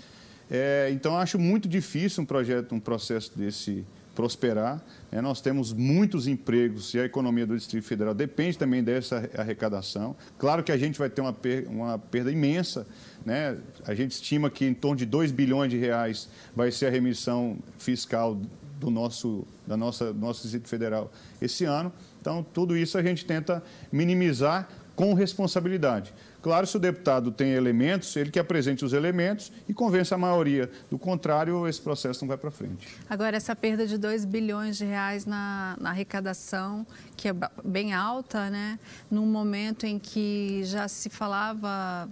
É, 0.51 0.91
então, 0.93 1.17
acho 1.17 1.39
muito 1.39 1.69
difícil 1.69 2.23
um 2.23 2.27
projeto, 2.27 2.75
um 2.75 2.81
processo 2.81 3.33
desse 3.37 3.85
prosperar. 4.15 4.83
É, 5.11 5.21
nós 5.21 5.41
temos 5.41 5.73
muitos 5.73 6.27
empregos 6.27 6.93
e 6.95 7.01
a 7.01 7.05
economia 7.05 7.47
do 7.47 7.57
Distrito 7.57 7.85
Federal 7.85 8.15
depende 8.15 8.59
também 8.59 8.83
dessa 8.83 9.29
arrecadação. 9.37 10.17
Claro 10.39 10.63
que 10.63 10.73
a 10.73 10.77
gente 10.77 10.99
vai 10.99 11.11
ter 11.11 11.21
uma, 11.21 11.33
per 11.33 11.67
uma 11.69 11.99
perda 11.99 12.31
imensa. 12.31 12.87
Né? 13.25 13.57
A 13.87 13.95
gente 13.95 14.13
estima 14.13 14.51
que 14.51 14.65
em 14.65 14.75
torno 14.75 14.97
de 14.97 15.07
2 15.07 15.33
bilhões 15.33 15.71
de 15.71 15.79
reais 15.79 16.29
vai 16.55 16.71
ser 16.71 16.87
a 16.87 16.91
remissão 16.91 17.59
fiscal 17.79 18.39
do 18.79 18.91
nosso, 18.91 19.47
da 19.67 19.77
nossa, 19.77 20.13
do 20.13 20.19
nosso 20.19 20.43
Distrito 20.43 20.69
Federal 20.69 21.11
esse 21.41 21.65
ano. 21.65 21.93
Então, 22.21 22.45
tudo 22.53 22.77
isso 22.77 22.99
a 22.99 23.03
gente 23.03 23.25
tenta 23.25 23.63
minimizar 23.91 24.69
com 24.95 25.15
responsabilidade. 25.15 26.13
Claro, 26.43 26.67
se 26.67 26.77
o 26.77 26.81
deputado 26.81 27.31
tem 27.31 27.53
elementos, 27.53 28.17
ele 28.17 28.33
que 28.33 28.39
apresente 28.39 28.85
os 28.85 28.93
elementos 28.93 29.53
e 29.69 29.73
convença 29.73 30.17
a 30.17 30.19
maioria. 30.19 30.69
Do 30.91 30.99
contrário, 30.99 31.69
esse 31.69 31.81
processo 31.81 32.23
não 32.23 32.29
vai 32.29 32.37
para 32.37 32.51
frente. 32.51 32.89
Agora, 33.09 33.37
essa 33.37 33.55
perda 33.55 33.87
de 33.87 33.97
2 33.97 34.25
bilhões 34.25 34.77
de 34.77 34.85
reais 34.85 35.25
na, 35.25 35.77
na, 35.81 35.91
arrecadação, 35.91 36.85
que 37.17 37.29
é 37.29 37.35
bem 37.65 37.95
alta, 37.95 38.51
né? 38.51 38.77
num 39.09 39.25
momento 39.25 39.87
em 39.87 40.01
que 40.01 40.63
já 40.65 40.89
se 40.89 41.09
falava, 41.09 42.09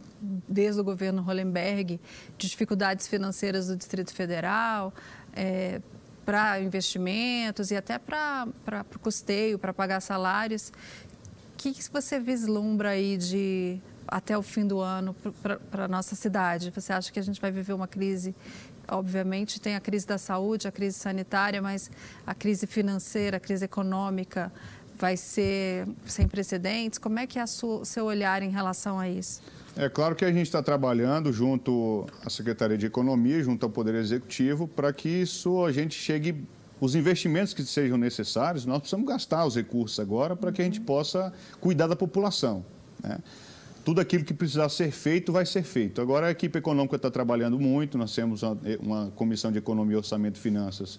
desde 0.49 0.81
o 0.81 0.85
governo 0.85 1.23
Hollenberg, 1.23 1.99
de 2.39 2.49
dificuldades 2.49 3.09
financeiras 3.09 3.67
do 3.67 3.77
Distrito 3.77 4.15
Federal, 4.15 4.95
é, 5.33 5.83
para 6.25 6.61
investimentos 6.61 7.73
e 7.73 7.77
até 7.77 7.99
para 7.99 8.47
o 8.95 8.99
custeio, 9.01 9.59
para 9.59 9.75
pagar 9.75 10.01
salários. 10.01 10.69
O 10.69 11.57
que, 11.57 11.73
que 11.73 11.83
você 11.93 12.21
vislumbra 12.21 12.91
aí 12.91 13.17
de 13.17 13.81
até 14.11 14.37
o 14.37 14.43
fim 14.43 14.67
do 14.67 14.81
ano 14.81 15.15
para 15.71 15.85
a 15.85 15.89
nossa 15.89 16.15
cidade? 16.15 16.71
Você 16.75 16.93
acha 16.93 17.13
que 17.13 17.19
a 17.19 17.23
gente 17.23 17.41
vai 17.41 17.51
viver 17.51 17.73
uma 17.73 17.87
crise? 17.87 18.35
Obviamente, 18.89 19.61
tem 19.61 19.77
a 19.77 19.81
crise 19.81 20.07
da 20.07 20.19
saúde, 20.19 20.67
a 20.67 20.73
crise 20.73 20.99
sanitária, 20.99 21.63
mas 21.63 21.91
a 22.27 22.35
crise 22.35 22.67
financeira, 22.67 23.37
a 23.37 23.41
crise 23.41 23.65
econômica 23.65 24.53
vai 24.99 25.17
ser 25.17 25.87
sem 26.05 26.27
precedentes? 26.27 26.99
Como 26.99 27.19
é 27.19 27.27
que 27.27 27.39
é 27.39 27.45
o 27.45 27.85
seu 27.85 28.05
olhar 28.05 28.43
em 28.43 28.51
relação 28.51 28.99
a 28.99 29.09
isso? 29.09 29.41
É 29.77 29.89
claro 29.89 30.17
que 30.17 30.25
a 30.25 30.33
gente 30.33 30.47
está 30.47 30.63
trabalhando 30.63 31.33
junto 31.33 32.07
à 32.25 32.29
Secretaria 32.29 32.77
de 32.77 32.87
Economia, 32.87 33.43
junto 33.43 33.65
ao 33.65 33.71
Poder 33.71 33.95
Executivo, 33.95 34.67
para 34.67 34.93
que 34.93 35.09
isso 35.09 35.65
a 35.65 35.73
gente 35.73 35.95
chegue 35.95 36.45
os 36.81 36.95
investimentos 36.95 37.53
que 37.53 37.63
sejam 37.63 37.99
necessários, 37.99 38.65
nós 38.65 38.79
precisamos 38.79 39.07
gastar 39.07 39.45
os 39.45 39.55
recursos 39.55 40.01
agora 40.01 40.35
para 40.35 40.51
que 40.51 40.63
a 40.63 40.65
gente 40.65 40.81
possa 40.81 41.33
cuidar 41.61 41.87
da 41.87 41.95
população. 41.95 42.65
Né? 43.03 43.19
Tudo 43.85 44.01
aquilo 44.01 44.25
que 44.25 44.35
precisar 44.35 44.69
ser 44.69 44.91
feito 44.91 45.33
vai 45.33 45.47
ser 45.47 45.63
feito. 45.63 46.01
Agora 46.01 46.27
a 46.27 46.31
equipe 46.31 46.59
econômica 46.59 46.97
está 46.97 47.11
trabalhando 47.11 47.59
muito, 47.59 47.97
nós 47.97 48.15
temos 48.15 48.43
uma, 48.43 48.59
uma, 48.81 49.11
comissão 49.13 49.51
de 49.51 49.59
economia, 49.59 49.97
orçamento 49.97 50.37
e 50.37 50.41
finanças, 50.41 50.99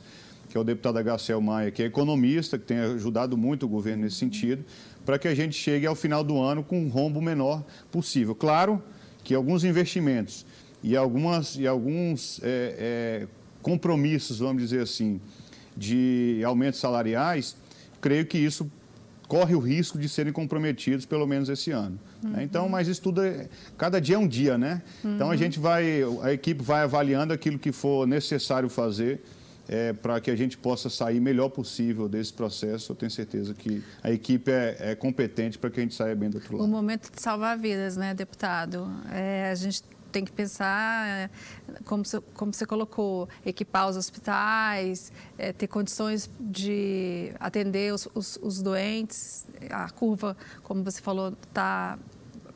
que 0.49 0.57
é 0.57 0.59
o 0.59 0.63
deputado 0.63 0.97
Agacel 0.97 1.39
Maia, 1.39 1.71
que 1.71 1.83
é 1.83 1.85
economista, 1.85 2.57
que 2.57 2.65
tem 2.65 2.79
ajudado 2.79 3.37
muito 3.37 3.65
o 3.65 3.69
governo 3.69 4.03
nesse 4.03 4.17
sentido, 4.17 4.65
para 5.05 5.17
que 5.19 5.27
a 5.27 5.35
gente 5.35 5.55
chegue 5.55 5.85
ao 5.85 5.95
final 5.95 6.23
do 6.23 6.39
ano 6.39 6.63
com 6.63 6.79
um 6.81 6.89
rombo 6.89 7.21
menor 7.21 7.63
possível. 7.91 8.35
Claro 8.35 8.81
que 9.23 9.33
alguns 9.33 9.63
investimentos 9.63 10.45
e, 10.83 10.97
algumas, 10.97 11.55
e 11.55 11.67
alguns 11.67 12.39
é, 12.43 13.23
é, 13.23 13.27
compromissos, 13.61 14.39
vamos 14.39 14.61
dizer 14.63 14.81
assim, 14.81 15.21
de 15.77 16.41
aumentos 16.43 16.79
salariais, 16.79 17.55
creio 18.01 18.25
que 18.25 18.37
isso 18.37 18.69
corre 19.31 19.55
o 19.55 19.59
risco 19.59 19.97
de 19.97 20.09
serem 20.09 20.33
comprometidos 20.33 21.05
pelo 21.05 21.25
menos 21.25 21.47
esse 21.47 21.71
ano. 21.71 21.97
Uhum. 22.21 22.31
Né? 22.31 22.43
Então, 22.43 22.67
mas 22.67 22.89
isso 22.89 23.01
tudo, 23.01 23.23
é, 23.23 23.47
cada 23.77 24.01
dia 24.01 24.17
é 24.17 24.19
um 24.19 24.27
dia, 24.27 24.57
né? 24.57 24.81
Uhum. 25.01 25.15
Então 25.15 25.31
a 25.31 25.37
gente 25.37 25.57
vai, 25.57 26.03
a 26.21 26.33
equipe 26.33 26.61
vai 26.61 26.81
avaliando 26.81 27.31
aquilo 27.31 27.57
que 27.57 27.71
for 27.71 28.05
necessário 28.05 28.67
fazer 28.67 29.23
é, 29.69 29.93
para 29.93 30.19
que 30.19 30.29
a 30.29 30.35
gente 30.35 30.57
possa 30.57 30.89
sair 30.89 31.21
melhor 31.21 31.47
possível 31.47 32.09
desse 32.09 32.33
processo. 32.33 32.91
Eu 32.91 32.95
tenho 32.97 33.09
certeza 33.09 33.53
que 33.53 33.81
a 34.03 34.11
equipe 34.11 34.51
é, 34.51 34.75
é 34.79 34.95
competente 34.95 35.57
para 35.57 35.69
que 35.69 35.79
a 35.79 35.83
gente 35.83 35.95
saia 35.95 36.13
bem 36.13 36.29
do 36.29 36.35
outro 36.35 36.57
lado. 36.57 36.65
O 36.65 36.69
momento 36.69 37.09
de 37.09 37.21
salvar 37.21 37.57
vidas, 37.57 37.95
né, 37.95 38.13
deputado? 38.13 38.91
É, 39.13 39.49
a 39.49 39.55
gente 39.55 39.81
tem 40.11 40.25
que 40.25 40.31
pensar, 40.31 41.29
como 41.85 42.05
você, 42.05 42.19
como 42.35 42.53
você 42.53 42.65
colocou, 42.65 43.27
equipar 43.45 43.89
os 43.89 43.97
hospitais, 43.97 45.11
é, 45.37 45.51
ter 45.53 45.67
condições 45.67 46.29
de 46.39 47.33
atender 47.39 47.93
os, 47.93 48.07
os, 48.13 48.37
os 48.41 48.61
doentes. 48.61 49.47
A 49.69 49.89
curva, 49.89 50.35
como 50.63 50.83
você 50.83 51.01
falou, 51.01 51.35
está 51.43 51.97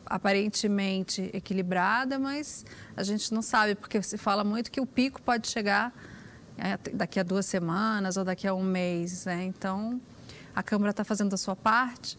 aparentemente 0.05 1.31
equilibrada, 1.33 2.19
mas 2.19 2.65
a 2.95 3.03
gente 3.03 3.33
não 3.33 3.41
sabe, 3.41 3.74
porque 3.74 4.01
se 4.03 4.17
fala 4.17 4.43
muito 4.43 4.69
que 4.69 4.79
o 4.79 4.85
pico 4.85 5.21
pode 5.21 5.47
chegar 5.47 5.91
é, 6.57 6.77
daqui 6.93 7.19
a 7.19 7.24
duas 7.24 7.45
semanas 7.45 8.17
ou 8.17 8.24
daqui 8.24 8.47
a 8.47 8.53
um 8.53 8.63
mês. 8.63 9.25
Né? 9.25 9.45
Então, 9.45 10.00
a 10.55 10.62
Câmara 10.62 10.91
está 10.91 11.03
fazendo 11.03 11.33
a 11.33 11.38
sua 11.38 11.55
parte 11.55 12.17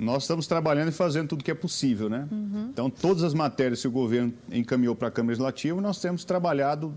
nós 0.00 0.22
estamos 0.22 0.46
trabalhando 0.46 0.88
e 0.88 0.92
fazendo 0.92 1.28
tudo 1.28 1.44
que 1.44 1.50
é 1.50 1.54
possível, 1.54 2.08
né? 2.08 2.26
Uhum. 2.32 2.68
Então, 2.72 2.88
todas 2.88 3.22
as 3.22 3.34
matérias 3.34 3.82
que 3.82 3.88
o 3.88 3.90
governo 3.90 4.32
encaminhou 4.50 4.96
para 4.96 5.08
a 5.08 5.10
Câmara 5.10 5.32
Legislativa, 5.32 5.78
nós 5.80 6.00
temos 6.00 6.24
trabalhado 6.24 6.94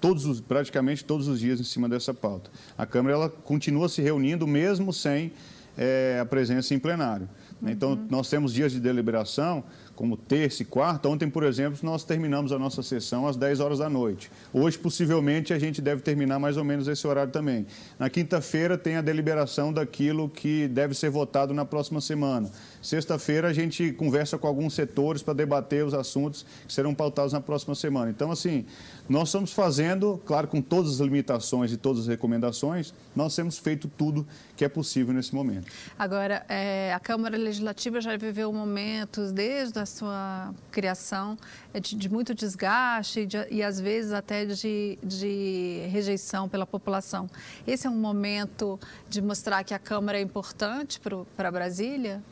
todos 0.00 0.24
os, 0.26 0.40
praticamente 0.40 1.04
todos 1.04 1.26
os 1.26 1.40
dias 1.40 1.58
em 1.58 1.64
cima 1.64 1.88
dessa 1.88 2.14
pauta. 2.14 2.50
A 2.78 2.86
Câmara 2.86 3.16
ela 3.16 3.28
continua 3.28 3.88
se 3.88 4.00
reunindo 4.00 4.46
mesmo 4.46 4.92
sem 4.92 5.32
é, 5.76 6.18
a 6.20 6.24
presença 6.24 6.72
em 6.72 6.78
plenário. 6.78 7.28
Né? 7.60 7.72
Então, 7.72 7.94
uhum. 7.94 8.06
nós 8.08 8.30
temos 8.30 8.52
dias 8.52 8.70
de 8.70 8.80
deliberação, 8.80 9.64
como 9.96 10.16
terça 10.16 10.62
e 10.62 10.64
quarta. 10.64 11.08
Ontem, 11.08 11.28
por 11.28 11.42
exemplo, 11.42 11.78
nós 11.82 12.04
terminamos 12.04 12.52
a 12.52 12.58
nossa 12.58 12.82
sessão 12.82 13.26
às 13.26 13.36
10 13.36 13.58
horas 13.60 13.78
da 13.78 13.88
noite. 13.88 14.30
Hoje, 14.52 14.78
possivelmente, 14.78 15.52
a 15.52 15.58
gente 15.58 15.80
deve 15.80 16.02
terminar 16.02 16.38
mais 16.38 16.56
ou 16.56 16.64
menos 16.64 16.86
esse 16.86 17.04
horário 17.06 17.32
também. 17.32 17.66
Na 17.98 18.10
quinta-feira, 18.10 18.76
tem 18.76 18.96
a 18.96 19.00
deliberação 19.00 19.72
daquilo 19.72 20.28
que 20.28 20.68
deve 20.68 20.94
ser 20.94 21.10
votado 21.10 21.54
na 21.54 21.64
próxima 21.64 22.00
semana. 22.00 22.50
Sexta-feira, 22.86 23.48
a 23.48 23.52
gente 23.52 23.92
conversa 23.94 24.38
com 24.38 24.46
alguns 24.46 24.72
setores 24.72 25.20
para 25.20 25.34
debater 25.34 25.84
os 25.84 25.92
assuntos 25.92 26.46
que 26.68 26.72
serão 26.72 26.94
pautados 26.94 27.32
na 27.32 27.40
próxima 27.40 27.74
semana. 27.74 28.12
Então, 28.12 28.30
assim, 28.30 28.64
nós 29.08 29.26
estamos 29.26 29.52
fazendo, 29.52 30.22
claro, 30.24 30.46
com 30.46 30.62
todas 30.62 30.92
as 30.92 30.98
limitações 31.00 31.72
e 31.72 31.76
todas 31.76 32.02
as 32.02 32.06
recomendações, 32.06 32.94
nós 33.12 33.34
temos 33.34 33.58
feito 33.58 33.88
tudo 33.88 34.24
que 34.56 34.64
é 34.64 34.68
possível 34.68 35.12
nesse 35.12 35.34
momento. 35.34 35.66
Agora, 35.98 36.46
é, 36.48 36.94
a 36.94 37.00
Câmara 37.00 37.36
Legislativa 37.36 38.00
já 38.00 38.16
viveu 38.16 38.52
momentos, 38.52 39.32
desde 39.32 39.80
a 39.80 39.84
sua 39.84 40.54
criação, 40.70 41.36
é 41.74 41.80
de, 41.80 41.96
de 41.96 42.08
muito 42.08 42.36
desgaste 42.36 43.26
de, 43.26 43.36
e, 43.50 43.64
às 43.64 43.80
vezes, 43.80 44.12
até 44.12 44.44
de, 44.44 44.96
de 45.02 45.88
rejeição 45.90 46.48
pela 46.48 46.64
população. 46.64 47.28
Esse 47.66 47.88
é 47.88 47.90
um 47.90 47.98
momento 47.98 48.78
de 49.08 49.20
mostrar 49.20 49.64
que 49.64 49.74
a 49.74 49.78
Câmara 49.80 50.18
é 50.18 50.22
importante 50.22 51.00
para 51.36 51.50
Brasília? 51.50 52.22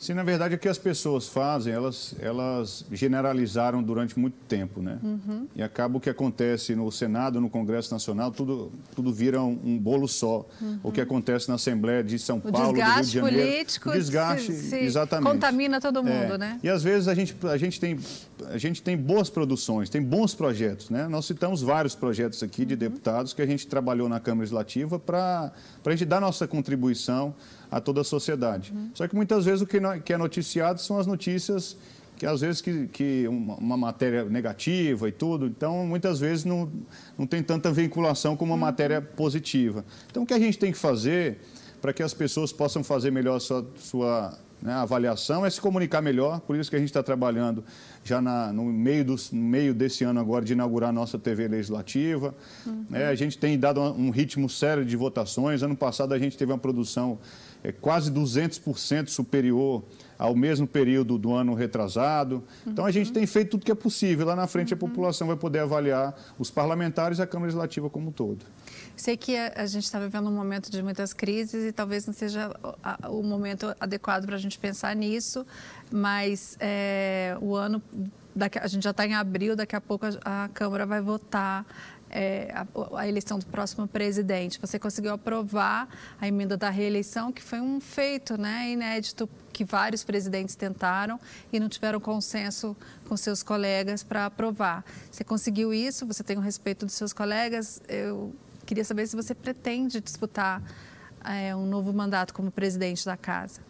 Sim, 0.00 0.14
na 0.14 0.22
verdade, 0.22 0.54
o 0.54 0.58
que 0.58 0.66
as 0.66 0.78
pessoas 0.78 1.28
fazem, 1.28 1.74
elas, 1.74 2.14
elas 2.20 2.86
generalizaram 2.90 3.82
durante 3.82 4.18
muito 4.18 4.36
tempo, 4.48 4.80
né? 4.80 4.98
Uhum. 5.02 5.46
E 5.54 5.62
acaba 5.62 5.98
o 5.98 6.00
que 6.00 6.08
acontece 6.08 6.74
no 6.74 6.90
Senado, 6.90 7.38
no 7.38 7.50
Congresso 7.50 7.92
Nacional, 7.92 8.30
tudo, 8.30 8.72
tudo 8.96 9.12
vira 9.12 9.42
um, 9.42 9.60
um 9.62 9.78
bolo 9.78 10.08
só. 10.08 10.46
Uhum. 10.58 10.80
O 10.82 10.90
que 10.90 11.02
acontece 11.02 11.50
na 11.50 11.56
Assembleia 11.56 12.02
de 12.02 12.18
São 12.18 12.38
o 12.38 12.40
Paulo, 12.40 12.72
do 12.72 12.80
Rio 12.82 13.02
de 13.02 13.10
Janeiro. 13.10 13.46
Político, 13.50 13.90
o 13.90 13.92
desgaste 13.92 14.54
se 14.54 14.78
exatamente. 14.78 15.30
contamina 15.30 15.78
todo 15.82 16.02
mundo, 16.02 16.32
é. 16.32 16.38
né? 16.38 16.60
E 16.62 16.70
às 16.70 16.82
vezes 16.82 17.06
a 17.06 17.14
gente, 17.14 17.36
a, 17.46 17.58
gente 17.58 17.78
tem, 17.78 17.98
a 18.46 18.56
gente 18.56 18.82
tem 18.82 18.96
boas 18.96 19.28
produções, 19.28 19.90
tem 19.90 20.02
bons 20.02 20.34
projetos, 20.34 20.88
né? 20.88 21.08
Nós 21.08 21.26
citamos 21.26 21.60
vários 21.60 21.94
projetos 21.94 22.42
aqui 22.42 22.64
de 22.64 22.72
uhum. 22.72 22.80
deputados 22.80 23.34
que 23.34 23.42
a 23.42 23.46
gente 23.46 23.66
trabalhou 23.66 24.08
na 24.08 24.18
Câmara 24.18 24.40
Legislativa 24.40 24.98
para 24.98 25.52
a 25.84 25.90
gente 25.90 26.06
dar 26.06 26.22
nossa 26.22 26.48
contribuição 26.48 27.34
a 27.70 27.80
toda 27.80 28.00
a 28.00 28.04
sociedade. 28.04 28.72
Uhum. 28.74 28.90
Só 28.94 29.06
que 29.06 29.14
muitas 29.14 29.44
vezes 29.44 29.62
o 29.62 29.66
que, 29.66 29.78
é 30.12 30.18
noticiado 30.18 30.80
são 30.80 30.98
as 30.98 31.06
notícias 31.06 31.76
que 32.16 32.26
às 32.26 32.42
vezes 32.42 32.60
que, 32.60 32.86
que 32.88 33.26
uma, 33.28 33.54
uma, 33.54 33.76
matéria 33.78 34.24
negativa 34.24 35.08
e 35.08 35.12
tudo, 35.12 35.46
então 35.46 35.86
muitas 35.86 36.20
vezes 36.20 36.44
não, 36.44 36.70
não 37.16 37.26
tem 37.26 37.42
tanta 37.42 37.72
vinculação 37.72 38.36
com 38.36 38.44
uma 38.44 38.54
uhum. 38.54 38.60
matéria 38.60 39.00
positiva. 39.00 39.86
Então 40.10 40.24
o 40.24 40.26
que 40.26 40.34
a 40.34 40.38
gente 40.38 40.58
tem 40.58 40.70
que 40.70 40.76
fazer 40.76 41.38
para 41.80 41.94
que 41.94 42.02
as 42.02 42.12
pessoas 42.12 42.52
possam 42.52 42.84
fazer 42.84 43.10
melhor 43.10 43.36
a 43.36 43.40
sua, 43.40 43.66
sua 43.76 44.38
né, 44.62 44.72
avaliação 44.74 45.44
é 45.46 45.50
se 45.50 45.60
comunicar 45.60 46.02
melhor, 46.02 46.40
por 46.40 46.56
isso 46.56 46.68
que 46.68 46.76
a 46.76 46.78
gente 46.78 46.88
está 46.88 47.02
trabalhando 47.02 47.64
já 48.04 48.20
na, 48.20 48.52
no, 48.52 48.64
meio 48.64 49.04
do, 49.04 49.16
no 49.32 49.42
meio 49.42 49.72
desse 49.72 50.04
ano 50.04 50.20
agora 50.20 50.44
de 50.44 50.52
inaugurar 50.52 50.90
a 50.90 50.92
nossa 50.92 51.18
TV 51.18 51.48
legislativa. 51.48 52.34
Uhum. 52.66 52.84
É, 52.92 53.06
a 53.06 53.14
gente 53.14 53.38
tem 53.38 53.58
dado 53.58 53.80
um 53.80 54.10
ritmo 54.10 54.48
sério 54.48 54.84
de 54.84 54.96
votações. 54.96 55.62
Ano 55.62 55.76
passado 55.76 56.12
a 56.12 56.18
gente 56.18 56.36
teve 56.36 56.52
uma 56.52 56.58
produção 56.58 57.18
é, 57.62 57.72
quase 57.72 58.10
200% 58.10 59.08
superior 59.08 59.84
ao 60.18 60.36
mesmo 60.36 60.66
período 60.66 61.16
do 61.16 61.32
ano 61.32 61.54
retrasado. 61.54 62.44
Então, 62.66 62.84
a 62.84 62.90
gente 62.90 63.08
uhum. 63.08 63.14
tem 63.14 63.26
feito 63.26 63.52
tudo 63.52 63.64
que 63.64 63.72
é 63.72 63.74
possível. 63.74 64.26
Lá 64.26 64.36
na 64.36 64.46
frente, 64.46 64.74
a 64.74 64.76
uhum. 64.76 64.80
população 64.80 65.26
vai 65.26 65.36
poder 65.36 65.60
avaliar 65.60 66.14
os 66.38 66.50
parlamentares 66.50 67.18
e 67.18 67.22
a 67.22 67.26
Câmara 67.26 67.46
Legislativa 67.46 67.88
como 67.88 68.08
um 68.08 68.12
todo. 68.12 68.44
Sei 68.94 69.16
que 69.16 69.34
a, 69.34 69.64
gente 69.64 69.84
está 69.84 69.98
vivendo 69.98 70.28
um 70.28 70.34
momento 70.34 70.70
de 70.70 70.82
muitas 70.82 71.14
crises 71.14 71.64
e 71.64 71.72
talvez 71.72 72.06
não 72.06 72.12
seja 72.12 72.54
o 73.08 73.22
momento 73.22 73.74
adequado 73.80 74.26
para 74.26 74.36
a 74.36 74.38
gente 74.38 74.58
pensar 74.58 74.94
nisso, 74.94 75.46
mas 75.90 76.54
é, 76.60 77.34
o 77.40 77.56
ano, 77.56 77.82
a 78.60 78.66
gente 78.66 78.82
já 78.84 78.90
está 78.90 79.06
em 79.06 79.14
abril, 79.14 79.56
daqui 79.56 79.74
a 79.74 79.80
pouco 79.80 80.04
a 80.22 80.50
Câmara 80.52 80.84
vai 80.84 81.00
votar 81.00 81.64
é, 82.10 82.52
a, 82.52 82.66
a, 82.98 83.08
eleição 83.08 83.38
do 83.38 83.46
próximo 83.46 83.86
presidente. 83.86 84.60
Você 84.60 84.78
conseguiu 84.78 85.12
aprovar 85.12 85.88
a 86.20 86.26
emenda 86.26 86.56
da 86.56 86.68
reeleição, 86.68 87.32
que 87.32 87.42
foi 87.42 87.60
um 87.60 87.80
feito 87.80 88.36
né, 88.36 88.70
inédito 88.70 89.28
que 89.52 89.64
vários 89.64 90.02
presidentes 90.02 90.54
tentaram 90.56 91.18
e 91.52 91.60
não 91.60 91.68
tiveram 91.68 92.00
consenso 92.00 92.76
com 93.08 93.16
seus 93.16 93.42
colegas 93.42 94.02
para 94.02 94.26
aprovar. 94.26 94.84
Você 95.10 95.22
conseguiu 95.22 95.72
isso, 95.72 96.06
você 96.06 96.24
tem 96.24 96.36
o 96.36 96.40
respeito 96.40 96.84
dos 96.84 96.94
seus 96.94 97.12
colegas. 97.12 97.80
Eu 97.88 98.34
queria 98.66 98.84
saber 98.84 99.06
se 99.06 99.16
você 99.16 99.34
pretende 99.34 100.00
disputar 100.00 100.62
é, 101.24 101.54
um 101.54 101.66
novo 101.66 101.92
mandato 101.92 102.34
como 102.34 102.50
presidente 102.50 103.04
da 103.04 103.16
casa. 103.16 103.60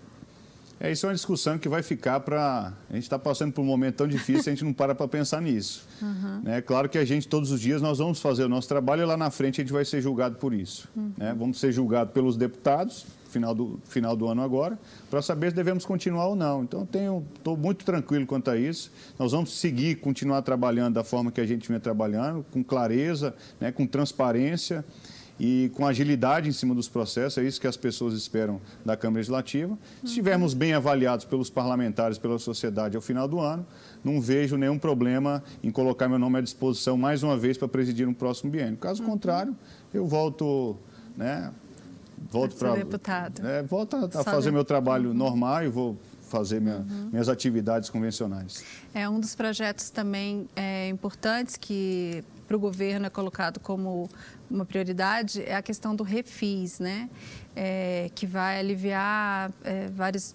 É, 0.82 0.90
isso 0.90 1.04
é 1.04 1.10
uma 1.10 1.14
discussão 1.14 1.58
que 1.58 1.68
vai 1.68 1.82
ficar 1.82 2.20
para. 2.20 2.72
A 2.88 2.94
gente 2.94 3.02
está 3.02 3.18
passando 3.18 3.52
por 3.52 3.60
um 3.60 3.66
momento 3.66 3.96
tão 3.96 4.08
difícil, 4.08 4.50
a 4.50 4.54
gente 4.54 4.64
não 4.64 4.72
para 4.72 4.94
para 4.94 5.06
pensar 5.06 5.42
nisso. 5.42 5.88
Uhum. 6.00 6.40
Né? 6.42 6.62
Claro 6.62 6.88
que 6.88 6.96
a 6.96 7.04
gente, 7.04 7.28
todos 7.28 7.50
os 7.50 7.60
dias, 7.60 7.82
nós 7.82 7.98
vamos 7.98 8.20
fazer 8.20 8.42
o 8.44 8.48
nosso 8.48 8.66
trabalho 8.66 9.02
e 9.02 9.04
lá 9.04 9.18
na 9.18 9.30
frente 9.30 9.60
a 9.60 9.64
gente 9.64 9.72
vai 9.72 9.84
ser 9.84 10.00
julgado 10.00 10.36
por 10.36 10.54
isso. 10.54 10.88
Uhum. 10.96 11.12
Né? 11.14 11.34
Vamos 11.38 11.60
ser 11.60 11.72
julgados 11.72 12.14
pelos 12.14 12.38
deputados, 12.38 13.04
final 13.28 13.54
do, 13.54 13.78
final 13.84 14.16
do 14.16 14.26
ano 14.26 14.40
agora, 14.40 14.78
para 15.10 15.20
saber 15.20 15.50
se 15.50 15.56
devemos 15.56 15.84
continuar 15.84 16.28
ou 16.28 16.34
não. 16.34 16.62
Então, 16.62 16.88
estou 17.34 17.54
muito 17.54 17.84
tranquilo 17.84 18.26
quanto 18.26 18.50
a 18.50 18.56
isso. 18.56 18.90
Nós 19.18 19.32
vamos 19.32 19.52
seguir, 19.58 19.96
continuar 19.96 20.40
trabalhando 20.40 20.94
da 20.94 21.04
forma 21.04 21.30
que 21.30 21.40
a 21.40 21.46
gente 21.46 21.68
vem 21.68 21.78
trabalhando, 21.78 22.46
com 22.50 22.64
clareza, 22.64 23.34
né? 23.60 23.70
com 23.70 23.86
transparência 23.86 24.82
e 25.40 25.70
com 25.74 25.86
agilidade 25.86 26.50
em 26.50 26.52
cima 26.52 26.74
dos 26.74 26.86
processos, 26.86 27.38
é 27.38 27.42
isso 27.42 27.58
que 27.58 27.66
as 27.66 27.76
pessoas 27.76 28.12
esperam 28.12 28.60
da 28.84 28.94
Câmara 28.94 29.20
Legislativa. 29.20 29.76
Se 30.00 30.08
estivermos 30.08 30.52
bem 30.52 30.74
avaliados 30.74 31.24
pelos 31.24 31.48
parlamentares, 31.48 32.18
pela 32.18 32.38
sociedade 32.38 32.94
ao 32.94 33.00
final 33.00 33.26
do 33.26 33.40
ano, 33.40 33.66
não 34.04 34.20
vejo 34.20 34.58
nenhum 34.58 34.78
problema 34.78 35.42
em 35.64 35.70
colocar 35.70 36.10
meu 36.10 36.18
nome 36.18 36.36
à 36.36 36.40
disposição 36.42 36.94
mais 36.98 37.22
uma 37.22 37.38
vez 37.38 37.56
para 37.56 37.66
presidir 37.66 38.06
um 38.06 38.12
próximo 38.12 38.50
biênio. 38.50 38.76
Caso 38.76 39.02
uhum. 39.02 39.08
contrário, 39.08 39.56
eu 39.94 40.06
volto, 40.06 40.76
né, 41.16 41.50
volto 42.30 42.54
para 42.56 42.74
deputado. 42.74 43.46
É, 43.46 43.62
volto 43.62 43.96
a, 43.96 44.20
a 44.20 44.24
fazer 44.24 44.50
meu 44.50 44.64
trabalho 44.64 45.08
uhum. 45.08 45.16
normal 45.16 45.64
e 45.64 45.68
vou 45.68 45.96
fazer 46.28 46.60
minha, 46.60 46.76
uhum. 46.76 47.08
minhas 47.12 47.30
atividades 47.30 47.88
convencionais. 47.88 48.62
É 48.92 49.08
um 49.08 49.18
dos 49.18 49.34
projetos 49.34 49.88
também 49.88 50.46
é, 50.54 50.88
importantes 50.88 51.56
que 51.56 52.22
para 52.50 52.56
o 52.56 52.60
governo 52.60 53.06
é 53.06 53.10
colocado 53.10 53.60
como 53.60 54.10
uma 54.50 54.66
prioridade 54.66 55.40
é 55.40 55.54
a 55.54 55.62
questão 55.62 55.94
do 55.94 56.02
refis, 56.02 56.80
né? 56.80 57.08
É, 57.54 58.10
que 58.12 58.26
vai 58.26 58.58
aliviar 58.58 59.52
é, 59.62 59.86
vários 59.86 60.34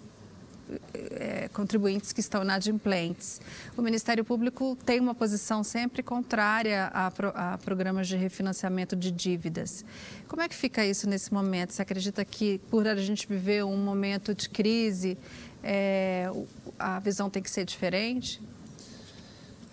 é, 0.94 1.50
contribuintes 1.52 2.14
que 2.14 2.20
estão 2.20 2.42
inadimplentes. 2.42 3.38
O 3.76 3.82
Ministério 3.82 4.24
Público 4.24 4.78
tem 4.86 4.98
uma 4.98 5.14
posição 5.14 5.62
sempre 5.62 6.02
contrária 6.02 6.86
a, 6.86 7.10
pro, 7.10 7.32
a, 7.34 7.58
programas 7.58 8.08
de 8.08 8.16
refinanciamento 8.16 8.96
de 8.96 9.10
dívidas. 9.10 9.84
Como 10.26 10.40
é 10.40 10.48
que 10.48 10.54
fica 10.54 10.86
isso 10.86 11.06
nesse 11.06 11.34
momento? 11.34 11.74
Você 11.74 11.82
acredita 11.82 12.24
que, 12.24 12.56
por 12.70 12.88
a 12.88 12.96
gente 12.96 13.28
viver 13.28 13.62
um 13.62 13.76
momento 13.76 14.34
de 14.34 14.48
crise, 14.48 15.18
é, 15.62 16.30
a 16.78 16.98
visão 16.98 17.28
tem 17.28 17.42
que 17.42 17.50
ser 17.50 17.66
diferente? 17.66 18.40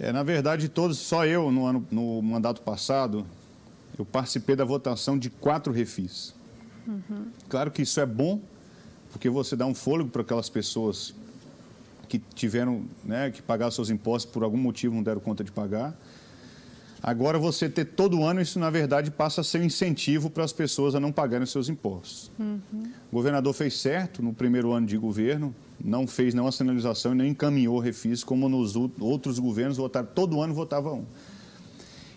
É, 0.04 0.12
na 0.12 0.22
verdade, 0.22 0.68
todos, 0.68 0.98
só 0.98 1.26
eu 1.26 1.50
no, 1.50 1.66
ano, 1.66 1.88
no 1.89 2.22
mandato 2.22 2.62
passado, 2.62 3.26
eu 3.98 4.04
participei 4.04 4.54
da 4.54 4.66
votação 4.66 5.18
de 5.18 5.30
quatro 5.30 5.72
refis. 5.72 6.36
Uhum. 6.86 7.28
Claro 7.48 7.72
que 7.72 7.84
isso 7.84 8.02
é 8.02 8.06
bom, 8.06 8.42
porque 9.13 9.30
você 9.30 9.56
dá 9.56 9.66
um 9.66 9.74
fôlego 9.74 10.10
para 10.10 10.22
aquelas 10.22 10.50
pessoas 10.50 11.16
que 12.10 12.20
tiveram 12.36 12.84
né, 13.02 13.32
que 13.32 13.42
pagar 13.42 13.72
seus 13.72 13.89
impostos 13.89 14.30
por 14.30 14.44
algum 14.44 14.58
motivo 14.58 14.94
não 14.94 15.04
deram 15.04 15.22
conta 15.22 15.42
de 15.42 15.54
pagar. 15.54 15.98
Agora, 17.02 17.39
você 17.39 17.70
ter 17.70 17.86
todo 17.86 18.26
ano, 18.26 18.42
isso 18.42 18.60
na 18.60 18.70
verdade 18.70 19.10
passa 19.10 19.39
a 19.39 19.44
ser 19.44 19.62
um 19.62 19.63
incentivo 19.63 20.30
para 20.30 20.44
as 20.44 20.52
pessoas 20.52 20.96
a 20.96 21.00
não 21.00 21.13
pagarem 21.13 21.46
os 21.46 21.52
seus 21.52 21.70
impostos. 21.70 22.30
Uhum. 22.38 22.92
O 23.10 23.16
governador 23.16 23.54
fez 23.54 23.80
certo 23.80 24.22
no 24.22 24.34
primeiro 24.34 24.74
ano 24.74 24.86
de 24.86 24.98
governo, 24.98 25.56
não 25.84 26.08
fez 26.08 26.34
nenhuma 26.34 26.52
sinalização 26.52 27.12
e 27.12 27.15
nem 27.15 27.32
encaminhou 27.32 27.78
refis, 27.80 28.24
como 28.24 28.48
nos 28.48 28.76
outros 28.76 29.38
governos 29.38 29.78
votaram, 29.78 30.08
todo 30.13 30.41
ano 30.41 30.54
votava 30.54 30.93
um. 30.93 31.06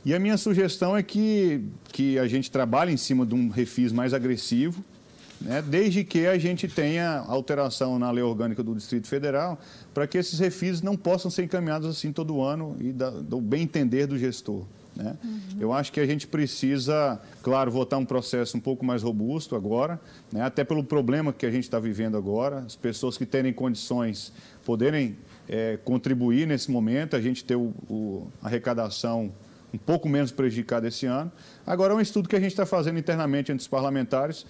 E 0.04 0.14
a 0.14 0.20
minha 0.20 0.36
sugestão 0.36 0.96
é 0.96 1.02
que, 1.02 1.64
que 1.92 2.16
a 2.16 2.28
gente 2.28 2.48
trabalhe 2.48 2.92
em 2.92 2.96
cima 2.96 3.26
de 3.26 3.34
um 3.34 3.48
refis 3.48 3.90
mais 3.90 4.14
agressivo, 4.14 4.84
né, 5.40 5.60
desde 5.60 6.04
que 6.04 6.26
a 6.26 6.38
gente 6.38 6.68
tenha 6.68 7.24
alteração 7.26 7.98
na 7.98 8.10
lei 8.10 8.22
orgânica 8.22 8.62
do 8.62 8.74
Distrito 8.74 9.08
Federal, 9.08 9.58
para 9.92 10.06
que 10.06 10.16
esses 10.16 10.38
refis 10.38 10.80
não 10.80 10.96
possam 10.96 11.28
ser 11.28 11.42
encaminhados 11.42 11.88
assim 11.88 12.12
todo 12.12 12.40
ano 12.40 12.76
e 12.78 12.92
da, 12.92 13.10
do 13.10 13.40
bem 13.40 13.62
entender 13.62 14.06
do 14.06 14.16
gestor. 14.16 14.64
Né? 14.96 15.14
Uhum. 15.22 15.40
Eu 15.60 15.72
acho 15.72 15.92
que 15.92 16.00
a 16.00 16.06
gente 16.06 16.26
precisa, 16.26 17.20
claro, 17.42 17.70
votar 17.70 17.98
um 17.98 18.04
processo 18.04 18.56
um 18.56 18.60
pouco 18.60 18.84
mais 18.84 19.02
robusto 19.02 19.54
agora, 19.54 20.00
né? 20.32 20.40
até 20.42 20.64
pelo 20.64 20.82
problema 20.82 21.32
que 21.32 21.44
a 21.44 21.50
gente 21.50 21.64
está 21.64 21.78
vivendo 21.78 22.16
agora, 22.16 22.60
as 22.60 22.74
pessoas 22.74 23.18
que 23.18 23.26
terem 23.26 23.52
condições 23.52 24.32
poderem 24.64 25.16
é, 25.48 25.78
contribuir 25.84 26.46
nesse 26.46 26.70
momento, 26.70 27.14
a 27.14 27.20
gente 27.20 27.44
ter 27.44 27.56
o, 27.56 27.74
o, 27.88 28.28
a 28.42 28.46
arrecadação 28.46 29.32
um 29.72 29.78
pouco 29.78 30.08
menos 30.08 30.32
prejudicada 30.32 30.88
esse 30.88 31.04
ano. 31.06 31.30
Agora, 31.66 31.92
é 31.92 31.96
um 31.96 32.00
estudo 32.00 32.28
que 32.28 32.36
a 32.36 32.40
gente 32.40 32.52
está 32.52 32.64
fazendo 32.64 32.98
internamente 32.98 33.52
entre 33.52 33.60
os 33.60 33.68
parlamentares, 33.68 34.46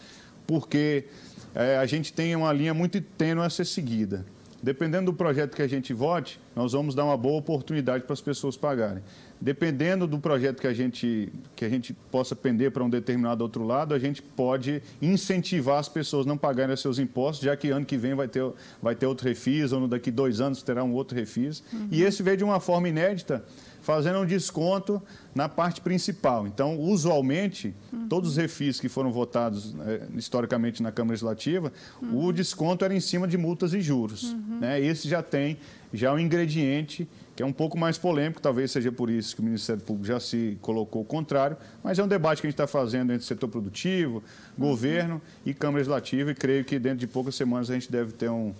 porque 0.46 1.06
é, 1.54 1.76
a 1.76 1.86
gente 1.86 2.12
tem 2.12 2.36
uma 2.36 2.52
linha 2.52 2.72
muito 2.72 3.00
tênue 3.00 3.44
a 3.44 3.50
ser 3.50 3.64
seguida. 3.64 4.24
Dependendo 4.62 5.12
do 5.12 5.14
projeto 5.14 5.54
que 5.54 5.62
a 5.62 5.68
gente 5.68 5.92
vote, 5.92 6.40
nós 6.54 6.72
vamos 6.72 6.94
dar 6.94 7.04
uma 7.04 7.16
boa 7.16 7.38
oportunidade 7.38 8.04
para 8.04 8.14
as 8.14 8.20
pessoas 8.20 8.56
pagarem. 8.56 9.02
Dependendo 9.40 10.06
do 10.06 10.18
projeto 10.18 10.60
que 10.60 10.66
a 10.66 10.72
gente, 10.72 11.30
que 11.54 11.64
a 11.64 11.68
gente 11.68 11.92
possa 12.10 12.34
pender 12.34 12.70
para 12.70 12.82
um 12.82 12.88
determinado 12.88 13.42
outro 13.42 13.64
lado, 13.64 13.92
a 13.94 13.98
gente 13.98 14.22
pode 14.22 14.82
incentivar 15.00 15.78
as 15.78 15.88
pessoas 15.88 16.26
a 16.26 16.28
não 16.28 16.38
pagarem 16.38 16.74
os 16.74 16.80
seus 16.80 16.98
impostos, 16.98 17.44
já 17.44 17.54
que 17.56 17.68
ano 17.68 17.84
que 17.84 17.98
vem 17.98 18.14
vai 18.14 18.28
ter, 18.28 18.44
vai 18.82 18.94
ter 18.94 19.06
outro 19.06 19.28
refis, 19.28 19.72
ou 19.72 19.86
daqui 19.86 20.10
dois 20.10 20.40
anos 20.40 20.62
terá 20.62 20.82
um 20.82 20.92
outro 20.94 21.16
refis. 21.16 21.62
Uhum. 21.72 21.88
E 21.90 22.02
esse 22.02 22.22
veio 22.22 22.38
de 22.38 22.44
uma 22.44 22.60
forma 22.60 22.88
inédita, 22.88 23.44
fazendo 23.82 24.18
um 24.18 24.26
desconto 24.26 25.00
na 25.32 25.48
parte 25.48 25.80
principal. 25.80 26.46
Então, 26.46 26.76
usualmente, 26.80 27.72
uhum. 27.92 28.08
todos 28.08 28.30
os 28.30 28.36
refis 28.36 28.80
que 28.80 28.88
foram 28.88 29.12
votados 29.12 29.76
é, 29.86 30.08
historicamente 30.16 30.82
na 30.82 30.90
Câmara 30.90 31.12
Legislativa, 31.12 31.72
uhum. 32.02 32.24
o 32.24 32.32
desconto 32.32 32.84
era 32.84 32.92
em 32.92 33.00
cima 33.00 33.28
de 33.28 33.38
multas 33.38 33.74
e 33.74 33.80
juros. 33.80 34.34
Né? 34.60 34.80
Esse 34.80 35.08
já 35.08 35.22
tem 35.22 35.58
já 35.96 36.12
um 36.12 36.18
ingrediente 36.18 37.08
que 37.36 37.42
é 37.42 37.46
um 37.46 37.52
pouco 37.52 37.78
mais 37.78 37.98
polêmico, 37.98 38.40
talvez 38.40 38.70
seja 38.70 38.90
por 38.90 39.10
isso 39.10 39.36
que 39.36 39.42
o 39.42 39.44
Ministério 39.44 39.82
Público 39.82 40.06
já 40.06 40.18
se 40.18 40.56
colocou 40.62 41.02
o 41.02 41.04
contrário, 41.04 41.54
mas 41.84 41.98
é 41.98 42.02
um 42.02 42.08
debate 42.08 42.40
que 42.40 42.46
a 42.46 42.50
gente 42.50 42.54
está 42.54 42.66
fazendo 42.66 43.12
entre 43.12 43.26
setor 43.26 43.48
produtivo, 43.48 44.24
governo 44.56 45.20
e 45.44 45.52
Câmara 45.52 45.78
Legislativa, 45.78 46.30
e 46.30 46.34
creio 46.34 46.64
que 46.64 46.78
dentro 46.78 46.98
de 46.98 47.06
poucas 47.06 47.34
semanas 47.34 47.70
a 47.70 47.74
gente 47.74 47.92
deve 47.92 48.12
ter 48.12 48.30
um, 48.30 48.54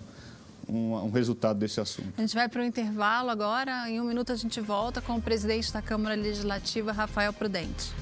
um, 0.69 0.93
um, 0.95 1.11
resultado 1.11 1.59
desse 1.59 1.81
assunto. 1.81 2.13
A 2.19 2.21
gente 2.21 2.35
vai 2.35 2.51
para 2.51 2.61
o 2.61 2.65
intervalo 2.65 3.31
agora. 3.31 3.89
Em 3.89 3.99
um 3.99 4.05
minuto 4.05 4.31
a 4.31 4.37
gente 4.37 4.61
volta 4.61 5.01
com 5.01 5.15
o 5.15 5.23
presidente 5.23 5.73
da 5.73 5.81
Câmara 5.81 6.15
Legislativa, 6.15 6.93
Rafael 6.93 7.33
Prudente. 7.33 7.95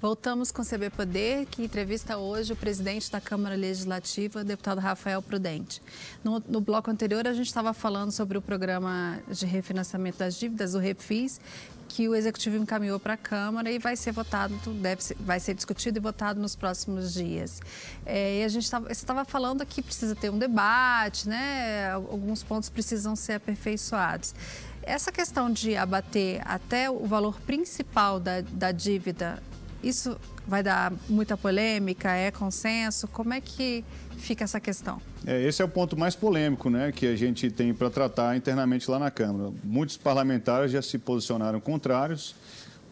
Voltamos 0.00 0.52
com 0.52 0.62
o 0.62 0.64
CB 0.64 0.90
Poder, 0.90 1.44
que 1.46 1.64
entrevista 1.64 2.16
hoje 2.16 2.52
o 2.52 2.56
presidente 2.56 3.10
da 3.10 3.20
Câmara 3.20 3.56
Legislativa, 3.56 4.44
deputado 4.44 4.78
Rafael 4.78 5.20
Prudente. 5.20 5.82
No, 6.22 6.40
no 6.48 6.60
bloco 6.60 6.88
anterior, 6.88 7.26
a 7.26 7.32
gente 7.32 7.48
estava 7.48 7.74
falando 7.74 8.12
sobre 8.12 8.38
o 8.38 8.42
programa 8.42 9.18
de 9.28 9.44
refinanciamento 9.44 10.18
das 10.18 10.38
dívidas, 10.38 10.74
o 10.74 10.78
REFIS, 10.78 11.40
que 11.88 12.08
o 12.08 12.14
Executivo 12.14 12.56
encaminhou 12.56 13.00
para 13.00 13.14
a 13.14 13.16
Câmara 13.16 13.72
e 13.72 13.80
vai 13.80 13.96
ser 13.96 14.12
votado, 14.12 14.54
deve 14.74 15.02
ser, 15.02 15.16
vai 15.18 15.40
ser 15.40 15.54
discutido 15.54 15.98
e 15.98 16.00
votado 16.00 16.40
nos 16.40 16.54
próximos 16.54 17.12
dias. 17.12 17.60
É, 18.06 18.42
e 18.42 18.44
a 18.44 18.48
gente 18.48 18.70
estava 18.90 19.24
falando 19.24 19.66
que 19.66 19.82
precisa 19.82 20.14
ter 20.14 20.30
um 20.30 20.38
debate, 20.38 21.28
né? 21.28 21.90
alguns 21.90 22.44
pontos 22.44 22.68
precisam 22.68 23.16
ser 23.16 23.32
aperfeiçoados. 23.32 24.32
Essa 24.80 25.10
questão 25.10 25.50
de 25.50 25.76
abater 25.76 26.40
até 26.44 26.88
o 26.88 27.04
valor 27.04 27.40
principal 27.40 28.20
da, 28.20 28.42
da 28.42 28.70
dívida 28.70 29.42
isso 29.82 30.16
vai 30.46 30.62
dar 30.62 30.92
muita 31.08 31.36
polêmica? 31.36 32.10
É 32.10 32.30
consenso? 32.30 33.06
Como 33.08 33.32
é 33.32 33.40
que 33.40 33.84
fica 34.16 34.44
essa 34.44 34.60
questão? 34.60 35.00
É, 35.26 35.42
esse 35.42 35.62
é 35.62 35.64
o 35.64 35.68
ponto 35.68 35.96
mais 35.96 36.14
polêmico 36.14 36.70
né, 36.70 36.92
que 36.92 37.06
a 37.06 37.16
gente 37.16 37.50
tem 37.50 37.72
para 37.72 37.90
tratar 37.90 38.36
internamente 38.36 38.90
lá 38.90 38.98
na 38.98 39.10
Câmara. 39.10 39.52
Muitos 39.62 39.96
parlamentares 39.96 40.72
já 40.72 40.82
se 40.82 40.98
posicionaram 40.98 41.60
contrários, 41.60 42.34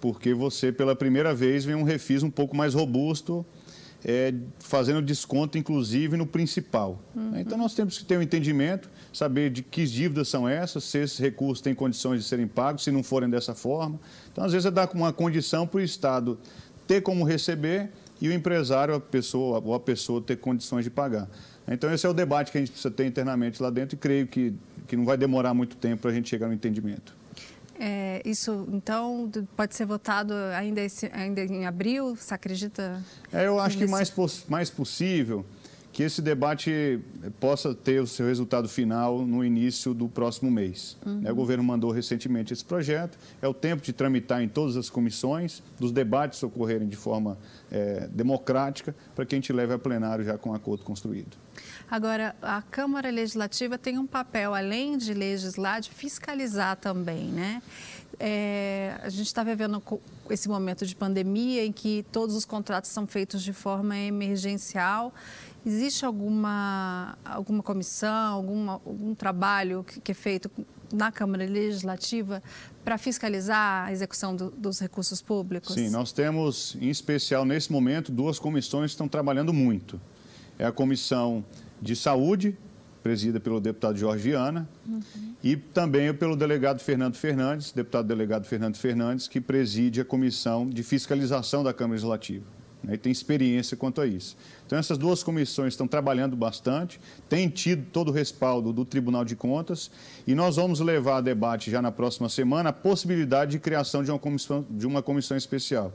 porque 0.01 0.35
você, 0.35 0.71
pela 0.71 0.95
primeira 0.95 1.35
vez, 1.35 1.65
vem 1.65 1.75
um 1.75 1.83
refis 1.83 2.23
um 2.23 2.31
pouco 2.31 2.57
mais 2.57 2.75
robusto, 2.75 3.45
é, 4.05 4.33
fazendo 4.61 5.03
desconto, 5.03 5.59
inclusive, 5.59 6.17
no 6.17 6.27
principal. 6.27 7.01
Uhum. 7.15 7.39
Então, 7.39 7.59
nós 7.59 7.75
temos 7.75 7.99
que 7.99 8.05
ter 8.05 8.17
um 8.17 8.23
entendimento, 8.23 8.89
saber 9.13 9.51
de 9.51 9.63
que 9.63 9.85
dívidas 9.85 10.29
são 10.29 10.49
essas, 10.49 10.85
se 10.85 10.99
esses 10.99 11.19
recursos 11.19 11.61
têm 11.61 11.75
condições 11.75 12.23
de 12.23 12.29
serem 12.29 12.47
pagos, 12.47 12.85
se 12.85 12.93
não 12.93 13.03
forem 13.03 13.29
dessa 13.29 13.55
forma. 13.55 13.99
Então, 14.31 14.45
às 14.45 14.53
vezes, 14.53 14.67
é 14.67 14.71
dar 14.71 14.89
uma 14.95 15.13
condição 15.13 15.67
para 15.67 15.79
o 15.79 15.81
Estado 15.81 16.39
ter 16.87 17.03
como 17.03 17.25
receber 17.25 17.91
e 18.21 18.29
o 18.29 18.33
empresário, 18.33 18.95
a 18.95 19.01
pessoa, 19.01 19.61
ou 19.65 19.75
a 19.75 19.81
pessoa 19.81 20.21
ter 20.21 20.37
condições 20.37 20.85
de 20.85 20.91
pagar. 20.91 21.29
Então, 21.69 21.93
esse 21.93 22.07
é 22.07 22.09
o 22.09 22.15
debate 22.15 22.53
que 22.53 22.59
a 22.59 22.61
gente 22.61 22.71
precisa 22.71 22.91
ter 22.91 23.07
internamente 23.07 23.63
lá 23.63 23.71
dentro 23.71 23.97
e 23.97 23.99
creio 23.99 24.27
que, 24.27 24.55
que 24.87 24.97
não 24.97 25.05
vai 25.05 25.17
demorar 25.17 25.53
muito 25.53 25.77
tempo 25.77 26.03
para 26.03 26.11
a 26.11 26.15
gente 26.15 26.29
chegar 26.29 26.47
no 26.47 26.55
entendimento. 26.55 27.15
É, 27.79 28.23
isso, 28.25 28.67
então, 28.73 29.31
pode 29.55 29.75
ser 29.75 29.85
votado 29.85 30.33
ainda, 30.55 30.81
esse, 30.81 31.11
ainda 31.13 31.43
em 31.43 31.67
abril? 31.67 32.17
Você 32.17 32.33
acredita? 32.33 33.03
É, 33.33 33.47
eu 33.47 33.61
acho 33.61 33.77
que 33.77 33.87
mais, 33.87 34.13
mais 34.49 34.71
possível 34.71 35.45
que 35.97 36.03
esse 36.03 36.21
debate 36.21 37.01
possa 37.41 37.75
ter 37.75 38.03
o 38.03 38.07
seu 38.07 38.27
resultado 38.27 38.69
final 38.69 39.25
no 39.25 39.43
início 39.43 39.95
do 39.95 40.11
próximo 40.11 40.51
mês. 40.51 40.95
Uhum. 41.07 41.23
O 41.27 41.35
governo 41.35 41.65
mandou 41.65 41.91
recentemente 41.91 42.53
esse 42.53 42.63
projeto, 42.63 43.17
é 43.41 43.49
o 43.49 43.55
tempo 43.55 43.83
de 43.83 43.95
tramitar 43.95 44.43
em 44.43 44.49
todas 44.49 44.77
as 44.77 44.91
comissões, 44.91 45.63
dos 45.81 45.93
debates 45.93 46.43
ocorrerem 46.43 46.87
de 46.87 46.97
forma 46.97 47.39
é, 47.73 48.09
democrática, 48.09 48.95
para 49.15 49.25
que 49.25 49.35
a 49.35 49.39
gente 49.39 49.51
leve 49.55 49.73
a 49.73 49.79
plenário 49.79 50.23
já 50.23 50.37
com 50.37 50.51
um 50.51 50.55
acordo 50.55 50.85
construído. 50.85 51.35
Agora, 51.91 52.37
a 52.43 52.61
Câmara 52.61 53.09
Legislativa 53.11 53.79
tem 53.79 53.99
um 53.99 54.07
papel, 54.07 54.55
além 54.55 54.99
de 54.99 55.15
legislar, 55.15 55.81
de 55.81 55.89
fiscalizar 55.89 56.77
também, 56.77 57.29
né? 57.29 57.63
É, 58.21 58.99
a 59.03 59.09
gente 59.09 59.27
está 59.27 59.43
vivendo 59.43 59.83
esse 60.29 60.49
momento 60.49 60.87
de 60.87 60.95
pandemia 60.95 61.65
em 61.65 61.73
que 61.73 62.05
todos 62.13 62.35
os 62.35 62.45
contratos 62.45 62.91
são 62.91 63.07
feitos 63.07 63.43
de 63.43 63.53
forma 63.53 63.97
emergencial 63.97 65.13
Existe 65.67 66.05
alguma, 66.05 67.19
alguma 67.25 67.61
comissão, 67.61 68.35
alguma, 68.35 68.75
algum 68.75 69.17
trabalho 69.17 69.83
que, 69.83 70.01
que 70.01 70.13
é 70.13 70.15
feito 70.15 70.49
na 70.93 71.11
Câmara 71.11 71.45
Legislativa 71.45 72.41
para 72.85 72.97
fiscalizar 72.97 73.89
a 73.89 73.93
execução 73.93 74.37
do, 74.37 74.49
dos 74.53 74.79
recursos 74.79 75.21
públicos? 75.21 75.75
Sim, 75.75 75.91
nós 75.91 76.13
temos, 76.13 76.77
em 76.81 76.89
especial 76.89 77.45
nesse 77.45 77.73
momento, 77.73 78.13
duas 78.13 78.39
comissões 78.39 78.93
que 78.93 78.95
estão 78.95 79.09
trabalhando 79.09 79.53
muito. 79.53 80.01
É 80.57 80.65
a 80.65 80.71
Comissão 80.71 81.45
de 81.83 81.97
Saúde, 81.97 82.57
presidida 83.03 83.41
pelo 83.41 83.61
deputado 83.61 83.99
Jorge 83.99 84.23
Viana, 84.23 84.69
uhum. 84.87 85.01
e 85.43 85.57
também 85.57 86.15
pelo 86.15 86.37
delegado 86.37 86.79
Fernando 86.79 87.17
Fernandes, 87.17 87.73
deputado 87.73 88.07
delegado 88.07 88.45
Fernando 88.47 88.77
Fernandes, 88.77 89.27
que 89.27 89.41
preside 89.41 90.01
a 90.01 90.05
Comissão 90.05 90.71
de 90.71 90.85
Fiscalização 90.85 91.65
da 91.65 91.75
Câmara 91.75 91.95
Legislativa 91.95 92.56
né, 92.83 92.95
e 92.95 92.99
tem 92.99 93.11
experiência 93.11 93.77
quanto 93.77 94.01
a 94.01 94.07
isso. 94.07 94.37
Então, 94.67 94.79
essas 94.79 94.99
duas 94.99 95.23
comissões 95.23 95.73
estão 95.73 95.87
trabalhando 95.87 96.37
bastante, 96.37 97.01
têm 97.29 97.49
tido 97.49 97.87
todo 97.93 98.09
o 98.09 98.13
respaldo 98.13 98.73
do 98.73 98.85
Tribunal 98.85 99.25
de 99.25 99.37
Contas 99.37 99.91
e 100.27 100.35
nós 100.35 100.57
vamos 100.57 100.81
levar 100.81 101.19
a 101.19 101.21
debate 101.21 101.71
já 101.71 101.81
na 101.81 101.93
próxima 101.93 102.29
semana 102.29 102.71
a 102.71 102.73
possibilidade 102.73 103.53
de 103.53 103.59
criação 103.59 104.03
de 104.03 104.11
uma 104.11 104.19
comissão, 104.19 104.65
de 104.69 104.87
uma 104.87 105.03
comissão 105.03 105.37
especial. 105.37 105.93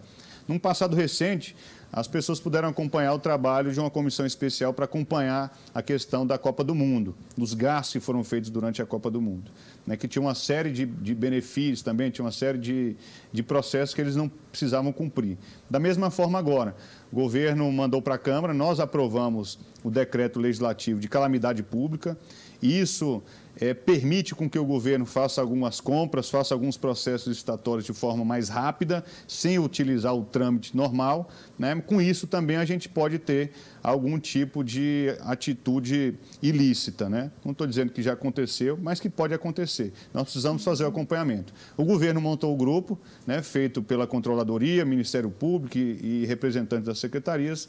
Num 0.48 0.60
passado 0.60 0.96
recente, 0.96 1.56
as 1.92 2.08
pessoas 2.08 2.40
puderam 2.40 2.70
acompanhar 2.70 3.14
o 3.14 3.20
trabalho 3.20 3.72
de 3.72 3.80
uma 3.80 3.90
comissão 3.90 4.26
especial 4.26 4.74
para 4.74 4.86
acompanhar 4.86 5.58
a 5.74 5.82
questão 5.82 6.26
da 6.26 6.38
Copa 6.38 6.64
do 6.64 6.74
Mundo, 6.74 7.16
dos 7.38 7.54
gastos 7.54 7.94
que 7.94 8.00
foram 8.00 8.24
feitos 8.24 8.50
durante 8.50 8.82
a 8.82 8.86
Copa 8.86 9.12
do 9.12 9.20
Mundo. 9.20 9.52
Né, 9.86 9.98
que 9.98 10.08
tinha 10.08 10.22
uma 10.22 10.36
série 10.36 10.72
de, 10.72 10.86
de, 10.86 11.14
benefícios 11.14 11.82
também, 11.82 12.10
tinha 12.12 12.24
uma 12.24 12.32
série 12.32 12.58
de, 12.58 12.96
de 13.34 13.44
processos 13.44 13.94
que 13.94 14.00
eles 14.00 14.16
não 14.16 14.30
precisavam 14.30 14.94
cumprir. 14.94 15.38
Da 15.70 15.80
mesma 15.80 16.10
forma 16.10 16.40
agora, 16.40 16.76
o 17.12 17.16
governo 17.16 17.70
mandou 17.72 18.02
para 18.02 18.16
a 18.16 18.18
Câmara, 18.18 18.54
nós 18.54 18.80
aprovamos 18.80 19.60
o 19.84 19.90
decreto 19.90 20.40
legislativo 20.40 21.00
de 21.00 21.10
calamidade 21.10 21.64
pública, 21.64 22.18
isso 22.62 23.22
é, 23.60 23.74
permite 23.74 24.34
com 24.34 24.50
que 24.50 24.58
o 24.58 24.66
governo 24.66 25.06
faça 25.06 25.42
algumas 25.42 25.80
compras, 25.80 26.30
faça 26.30 26.54
alguns 26.54 26.78
processos 26.78 27.28
licitatórios 27.28 27.86
de 27.86 27.94
forma 27.94 28.24
mais 28.24 28.50
rápida, 28.50 29.04
sem 29.28 29.60
utilizar 29.60 30.16
o 30.16 30.24
trâmite 30.24 30.76
normal. 30.76 31.30
Né? 31.58 31.76
Com 31.86 32.02
isso 32.02 32.28
também 32.28 32.58
a 32.58 32.66
gente 32.66 32.88
pode 32.88 33.20
ter 33.20 33.52
algum 33.84 34.20
tipo 34.20 34.64
de 34.64 35.16
atitude 35.22 36.16
ilícita. 36.42 37.10
Né? 37.10 37.32
Não 37.44 37.52
estou 37.52 37.68
dizendo 37.68 37.92
que 37.92 38.02
já 38.02 38.14
aconteceu, 38.14 38.78
mas 38.82 39.00
que 39.00 39.10
pode 39.10 39.34
acontecer. 39.34 39.94
Nós 40.14 40.24
precisamos 40.24 40.64
fazer 40.64 40.86
o 40.86 40.88
acompanhamento. 40.88 41.54
O 41.78 41.84
governo 41.84 42.22
montou 42.22 42.54
o 42.54 42.58
grupo, 42.58 42.98
né, 43.26 43.42
feito 43.42 43.82
pela 43.82 44.08
Controladoria, 44.08 44.86
Ministério 44.86 45.30
Público 45.30 45.78
e, 45.78 46.22
e 46.24 46.26
representantes 46.26 46.86
das 46.86 47.00
secretarias, 47.00 47.68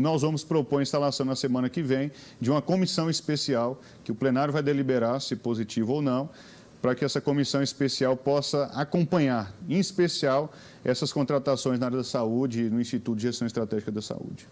nós 0.00 0.22
vamos 0.22 0.44
propor 0.44 0.80
a 0.80 0.82
instalação 0.82 1.26
na 1.26 1.36
semana 1.36 1.68
que 1.68 1.82
vem 1.82 2.10
de 2.40 2.50
uma 2.50 2.62
comissão 2.62 3.10
especial, 3.10 3.80
que 4.04 4.12
o 4.12 4.14
plenário 4.14 4.52
vai 4.52 4.62
deliberar 4.62 5.20
se 5.20 5.36
positivo 5.36 5.94
ou 5.94 6.02
não, 6.02 6.30
para 6.80 6.94
que 6.94 7.04
essa 7.04 7.20
comissão 7.20 7.62
especial 7.62 8.16
possa 8.16 8.64
acompanhar, 8.74 9.52
em 9.68 9.78
especial, 9.78 10.52
essas 10.84 11.12
contratações 11.12 11.78
na 11.78 11.86
área 11.86 11.98
da 11.98 12.04
saúde 12.04 12.64
e 12.64 12.70
no 12.70 12.80
Instituto 12.80 13.16
de 13.16 13.22
Gestão 13.22 13.46
Estratégica 13.46 13.90
da 13.90 14.00
Saúde. 14.00 14.46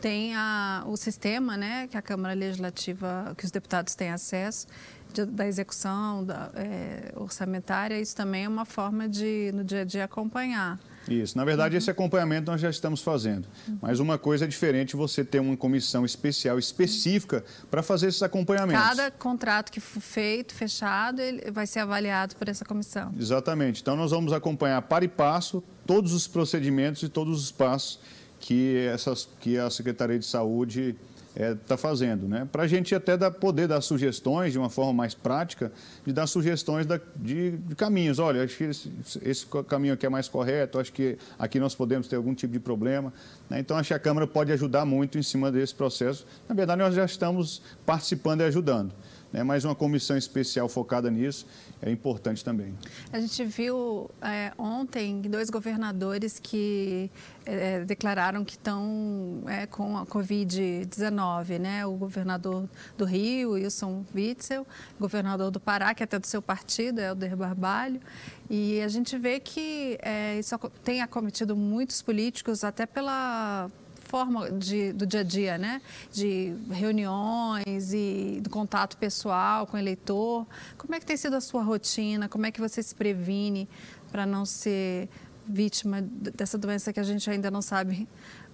Tem 0.00 0.34
a, 0.34 0.84
o 0.86 0.96
sistema, 0.96 1.56
né, 1.56 1.86
que 1.88 1.96
a 1.96 2.02
Câmara 2.02 2.34
Legislativa, 2.34 3.34
que 3.36 3.44
os 3.44 3.50
deputados 3.50 3.94
têm 3.94 4.10
acesso, 4.10 4.66
de, 5.12 5.24
da 5.24 5.46
execução 5.46 6.24
da, 6.24 6.50
é, 6.54 7.12
orçamentária, 7.16 8.00
isso 8.00 8.14
também 8.16 8.44
é 8.44 8.48
uma 8.48 8.64
forma 8.64 9.08
de, 9.08 9.50
no 9.54 9.62
dia 9.62 9.82
a 9.82 9.84
dia, 9.84 10.04
acompanhar 10.04 10.78
Isso. 11.08 11.36
Na 11.36 11.44
verdade, 11.44 11.74
uhum. 11.74 11.78
esse 11.78 11.90
acompanhamento 11.90 12.50
nós 12.50 12.60
já 12.60 12.70
estamos 12.70 13.02
fazendo. 13.02 13.46
Uhum. 13.66 13.78
Mas 13.80 14.00
uma 14.00 14.18
coisa 14.18 14.44
é 14.44 14.48
diferente 14.48 14.96
você 14.96 15.24
ter 15.24 15.40
uma 15.40 15.56
comissão 15.56 16.04
especial, 16.04 16.58
específica, 16.58 17.44
para 17.70 17.82
fazer 17.82 18.08
esses 18.08 18.22
acompanhamentos. 18.22 18.82
Cada 18.82 19.10
contrato 19.10 19.70
que 19.70 19.80
for 19.80 20.00
feito, 20.00 20.54
fechado, 20.54 21.20
ele 21.20 21.50
vai 21.50 21.66
ser 21.66 21.80
avaliado 21.80 22.36
por 22.36 22.48
essa 22.48 22.64
comissão. 22.64 23.12
Exatamente. 23.18 23.82
Então, 23.82 23.96
nós 23.96 24.10
vamos 24.10 24.32
acompanhar 24.32 24.82
para 24.82 25.04
e 25.04 25.08
passo 25.08 25.62
todos 25.86 26.12
os 26.12 26.26
procedimentos 26.26 27.02
e 27.02 27.08
todos 27.08 27.42
os 27.42 27.50
passos 27.50 27.98
que, 28.38 28.76
essas, 28.92 29.28
que 29.40 29.56
a 29.56 29.70
Secretaria 29.70 30.18
de 30.18 30.26
Saúde 30.26 30.96
está 31.34 31.44
é, 31.44 31.54
tá 31.54 31.76
fazendo, 31.76 32.28
né? 32.28 32.46
Para 32.50 32.64
a 32.64 32.66
gente 32.66 32.94
até 32.94 33.16
dar, 33.16 33.30
poder 33.30 33.66
dar 33.66 33.80
sugestões 33.80 34.52
de 34.52 34.58
uma 34.58 34.68
forma 34.68 34.92
mais 34.92 35.14
prática, 35.14 35.72
de 36.04 36.12
dar 36.12 36.26
sugestões 36.26 36.86
da, 36.86 37.00
de, 37.16 37.52
de, 37.52 37.74
caminhos. 37.74 38.18
Olha, 38.18 38.44
acho 38.44 38.56
que 38.56 38.64
esse, 38.64 38.92
esse, 39.22 39.46
caminho 39.68 39.94
aqui 39.94 40.04
é 40.04 40.08
mais 40.08 40.28
correto, 40.28 40.78
acho 40.78 40.92
que 40.92 41.16
aqui 41.38 41.58
nós 41.58 41.74
podemos 41.74 42.06
ter 42.06 42.16
algum 42.16 42.34
tipo 42.34 42.52
de 42.52 42.60
problema. 42.60 43.12
Né? 43.48 43.60
Então, 43.60 43.76
acho 43.76 43.88
que 43.88 43.94
a 43.94 43.98
Câmara 43.98 44.26
pode 44.26 44.52
ajudar 44.52 44.84
muito 44.84 45.18
em 45.18 45.22
cima 45.22 45.50
desse 45.50 45.74
processo. 45.74 46.26
Na 46.48 46.54
verdade, 46.54 46.80
nós 46.80 46.94
já 46.94 47.04
estamos 47.04 47.62
participando 47.86 48.42
e 48.42 48.44
ajudando 48.44 48.92
né, 49.32 49.42
mas 49.42 49.64
uma 49.64 49.74
comissão 49.74 50.16
especial 50.16 50.68
focada 50.68 51.10
nisso 51.10 51.46
é 51.80 51.90
importante 51.90 52.44
também. 52.44 52.74
A 53.12 53.18
gente 53.18 53.44
viu 53.44 54.10
é, 54.20 54.52
ontem 54.58 55.22
dois 55.22 55.50
governadores 55.50 56.38
que 56.38 57.10
é, 57.44 57.80
declararam 57.80 58.44
que 58.44 58.52
estão 58.52 59.42
é, 59.46 59.66
com 59.66 59.96
a 59.96 60.06
Covid-19, 60.06 61.58
né? 61.58 61.84
O 61.86 61.92
governador 61.92 62.68
do 62.96 63.04
Rio, 63.04 63.52
Wilson 63.52 64.04
Witzel, 64.14 64.66
governador 65.00 65.50
do 65.50 65.58
Pará, 65.58 65.94
que 65.94 66.02
é 66.02 66.04
até 66.04 66.18
do 66.18 66.26
seu 66.26 66.40
partido, 66.40 67.00
Helder 67.00 67.36
Barbalho. 67.36 68.00
E 68.48 68.80
a 68.80 68.88
gente 68.88 69.16
vê 69.18 69.40
que 69.40 69.98
é, 70.02 70.38
isso 70.38 70.56
tem 70.84 71.00
acometido 71.00 71.56
muitos 71.56 72.02
políticos, 72.02 72.62
até 72.62 72.86
pela 72.86 73.70
forma 74.12 74.50
de, 74.50 74.92
do 74.92 75.06
dia 75.06 75.20
a 75.20 75.22
dia, 75.22 75.56
né? 75.56 75.80
De 76.12 76.54
reuniões 76.70 77.94
e 77.94 78.40
do 78.42 78.50
contato 78.50 78.98
pessoal 78.98 79.66
com 79.66 79.78
o 79.78 79.80
eleitor. 79.80 80.46
Como 80.76 80.94
é 80.94 81.00
que 81.00 81.06
tem 81.06 81.16
sido 81.16 81.34
a 81.34 81.40
sua 81.40 81.62
rotina? 81.62 82.28
Como 82.28 82.44
é 82.44 82.50
que 82.50 82.60
você 82.60 82.82
se 82.82 82.94
previne 82.94 83.66
para 84.10 84.26
não 84.26 84.44
ser 84.44 85.08
vítima 85.48 86.02
dessa 86.02 86.58
doença 86.58 86.92
que 86.92 87.00
a 87.00 87.02
gente 87.02 87.28
ainda 87.30 87.50
não 87.50 87.62
sabe 87.62 88.06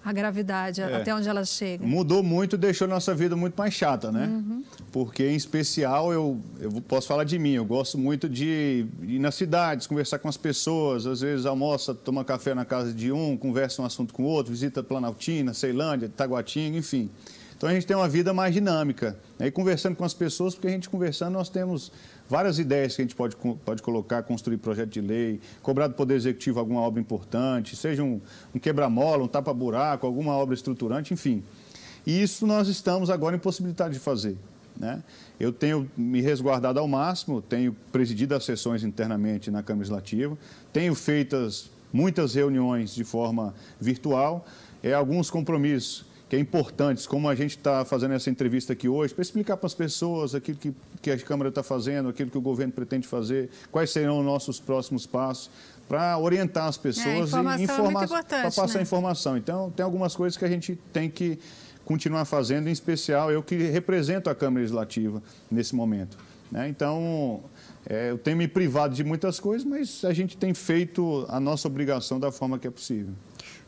a 0.04 0.12
gravidade, 0.12 0.80
é. 0.80 0.96
até 0.96 1.14
onde 1.14 1.28
ela 1.28 1.44
chega. 1.44 1.84
Mudou 1.86 2.22
muito, 2.22 2.56
deixou 2.56 2.86
nossa 2.88 3.14
vida 3.14 3.36
muito 3.36 3.54
mais 3.56 3.74
chata, 3.74 4.10
né? 4.12 4.26
Uhum. 4.26 4.62
Porque, 4.92 5.26
em 5.26 5.34
especial, 5.34 6.12
eu, 6.12 6.40
eu 6.60 6.70
posso 6.80 7.08
falar 7.08 7.24
de 7.24 7.38
mim, 7.38 7.52
eu 7.52 7.64
gosto 7.64 7.98
muito 7.98 8.28
de 8.28 8.86
ir 9.02 9.18
nas 9.18 9.34
cidades, 9.34 9.86
conversar 9.86 10.18
com 10.18 10.28
as 10.28 10.36
pessoas, 10.36 11.06
às 11.06 11.20
vezes 11.20 11.46
almoça, 11.46 11.94
toma 11.94 12.24
café 12.24 12.54
na 12.54 12.64
casa 12.64 12.92
de 12.92 13.12
um, 13.12 13.36
conversa 13.36 13.82
um 13.82 13.84
assunto 13.84 14.14
com 14.14 14.22
o 14.22 14.26
outro, 14.26 14.52
visita 14.52 14.82
Planaltina, 14.82 15.52
Ceilândia, 15.52 16.08
Taguatinga, 16.08 16.78
enfim. 16.78 17.10
Então, 17.56 17.68
a 17.68 17.72
gente 17.72 17.86
tem 17.86 17.96
uma 17.96 18.08
vida 18.08 18.32
mais 18.32 18.54
dinâmica. 18.54 19.18
Né? 19.36 19.48
E 19.48 19.50
conversando 19.50 19.96
com 19.96 20.04
as 20.04 20.14
pessoas, 20.14 20.54
porque 20.54 20.68
a 20.68 20.70
gente 20.70 20.88
conversando, 20.88 21.32
nós 21.32 21.48
temos 21.48 21.90
várias 22.28 22.58
ideias 22.58 22.94
que 22.94 23.02
a 23.02 23.04
gente 23.04 23.14
pode, 23.14 23.36
pode 23.64 23.82
colocar, 23.82 24.22
construir 24.22 24.58
projeto 24.58 24.90
de 24.90 25.00
lei, 25.00 25.40
cobrar 25.62 25.88
do 25.88 25.94
Poder 25.94 26.14
Executivo 26.14 26.60
alguma 26.60 26.80
obra 26.80 27.00
importante, 27.00 27.74
seja 27.74 28.02
um, 28.02 28.20
um 28.54 28.58
quebra-mola, 28.58 29.24
um 29.24 29.28
tapa-buraco, 29.28 30.06
alguma 30.06 30.32
obra 30.32 30.54
estruturante, 30.54 31.14
enfim. 31.14 31.42
E 32.06 32.22
isso 32.22 32.46
nós 32.46 32.68
estamos 32.68 33.10
agora 33.10 33.36
em 33.36 33.38
possibilidade 33.38 33.94
de 33.94 34.00
fazer. 34.00 34.36
Né? 34.76 35.02
Eu 35.40 35.52
tenho 35.52 35.90
me 35.96 36.20
resguardado 36.20 36.78
ao 36.78 36.86
máximo, 36.86 37.42
tenho 37.42 37.74
presidido 37.90 38.34
as 38.34 38.44
sessões 38.44 38.84
internamente 38.84 39.50
na 39.50 39.62
Câmara 39.62 39.80
Legislativa, 39.80 40.38
tenho 40.72 40.94
feito 40.94 41.36
muitas 41.92 42.34
reuniões 42.34 42.94
de 42.94 43.02
forma 43.02 43.54
virtual, 43.80 44.46
é, 44.82 44.92
alguns 44.92 45.30
compromissos 45.30 46.06
que 46.28 46.36
é 46.36 46.38
importantes, 46.38 47.06
como 47.06 47.28
a 47.28 47.34
gente 47.34 47.56
está 47.56 47.84
fazendo 47.84 48.12
essa 48.12 48.28
entrevista 48.28 48.74
aqui 48.74 48.88
hoje, 48.88 49.14
para 49.14 49.22
explicar 49.22 49.56
para 49.56 49.66
as 49.66 49.74
pessoas 49.74 50.34
aquilo 50.34 50.58
que, 50.58 50.74
que 51.00 51.10
a 51.10 51.18
Câmara 51.18 51.48
está 51.48 51.62
fazendo, 51.62 52.08
aquilo 52.08 52.30
que 52.30 52.36
o 52.36 52.40
governo 52.40 52.72
pretende 52.72 53.08
fazer, 53.08 53.48
quais 53.72 53.90
serão 53.90 54.18
os 54.18 54.24
nossos 54.24 54.60
próximos 54.60 55.06
passos, 55.06 55.50
para 55.88 56.18
orientar 56.18 56.66
as 56.66 56.76
pessoas 56.76 57.06
é, 57.06 57.18
e 57.58 57.62
informar, 57.62 58.04
é 58.04 58.22
para 58.22 58.42
passar 58.50 58.74
né? 58.74 58.82
informação. 58.82 59.38
Então, 59.38 59.70
tem 59.70 59.82
algumas 59.82 60.14
coisas 60.14 60.36
que 60.36 60.44
a 60.44 60.48
gente 60.48 60.78
tem 60.92 61.08
que 61.08 61.38
continuar 61.82 62.26
fazendo, 62.26 62.68
em 62.68 62.72
especial 62.72 63.32
eu 63.32 63.42
que 63.42 63.56
represento 63.56 64.28
a 64.28 64.34
Câmara 64.34 64.60
Legislativa 64.60 65.22
nesse 65.50 65.74
momento. 65.74 66.18
Né? 66.52 66.68
Então, 66.68 67.42
é, 67.88 68.10
eu 68.10 68.18
tenho 68.18 68.36
me 68.36 68.46
privado 68.46 68.94
de 68.94 69.02
muitas 69.02 69.40
coisas, 69.40 69.66
mas 69.66 70.04
a 70.04 70.12
gente 70.12 70.36
tem 70.36 70.52
feito 70.52 71.24
a 71.30 71.40
nossa 71.40 71.66
obrigação 71.66 72.20
da 72.20 72.30
forma 72.30 72.58
que 72.58 72.66
é 72.66 72.70
possível. 72.70 73.14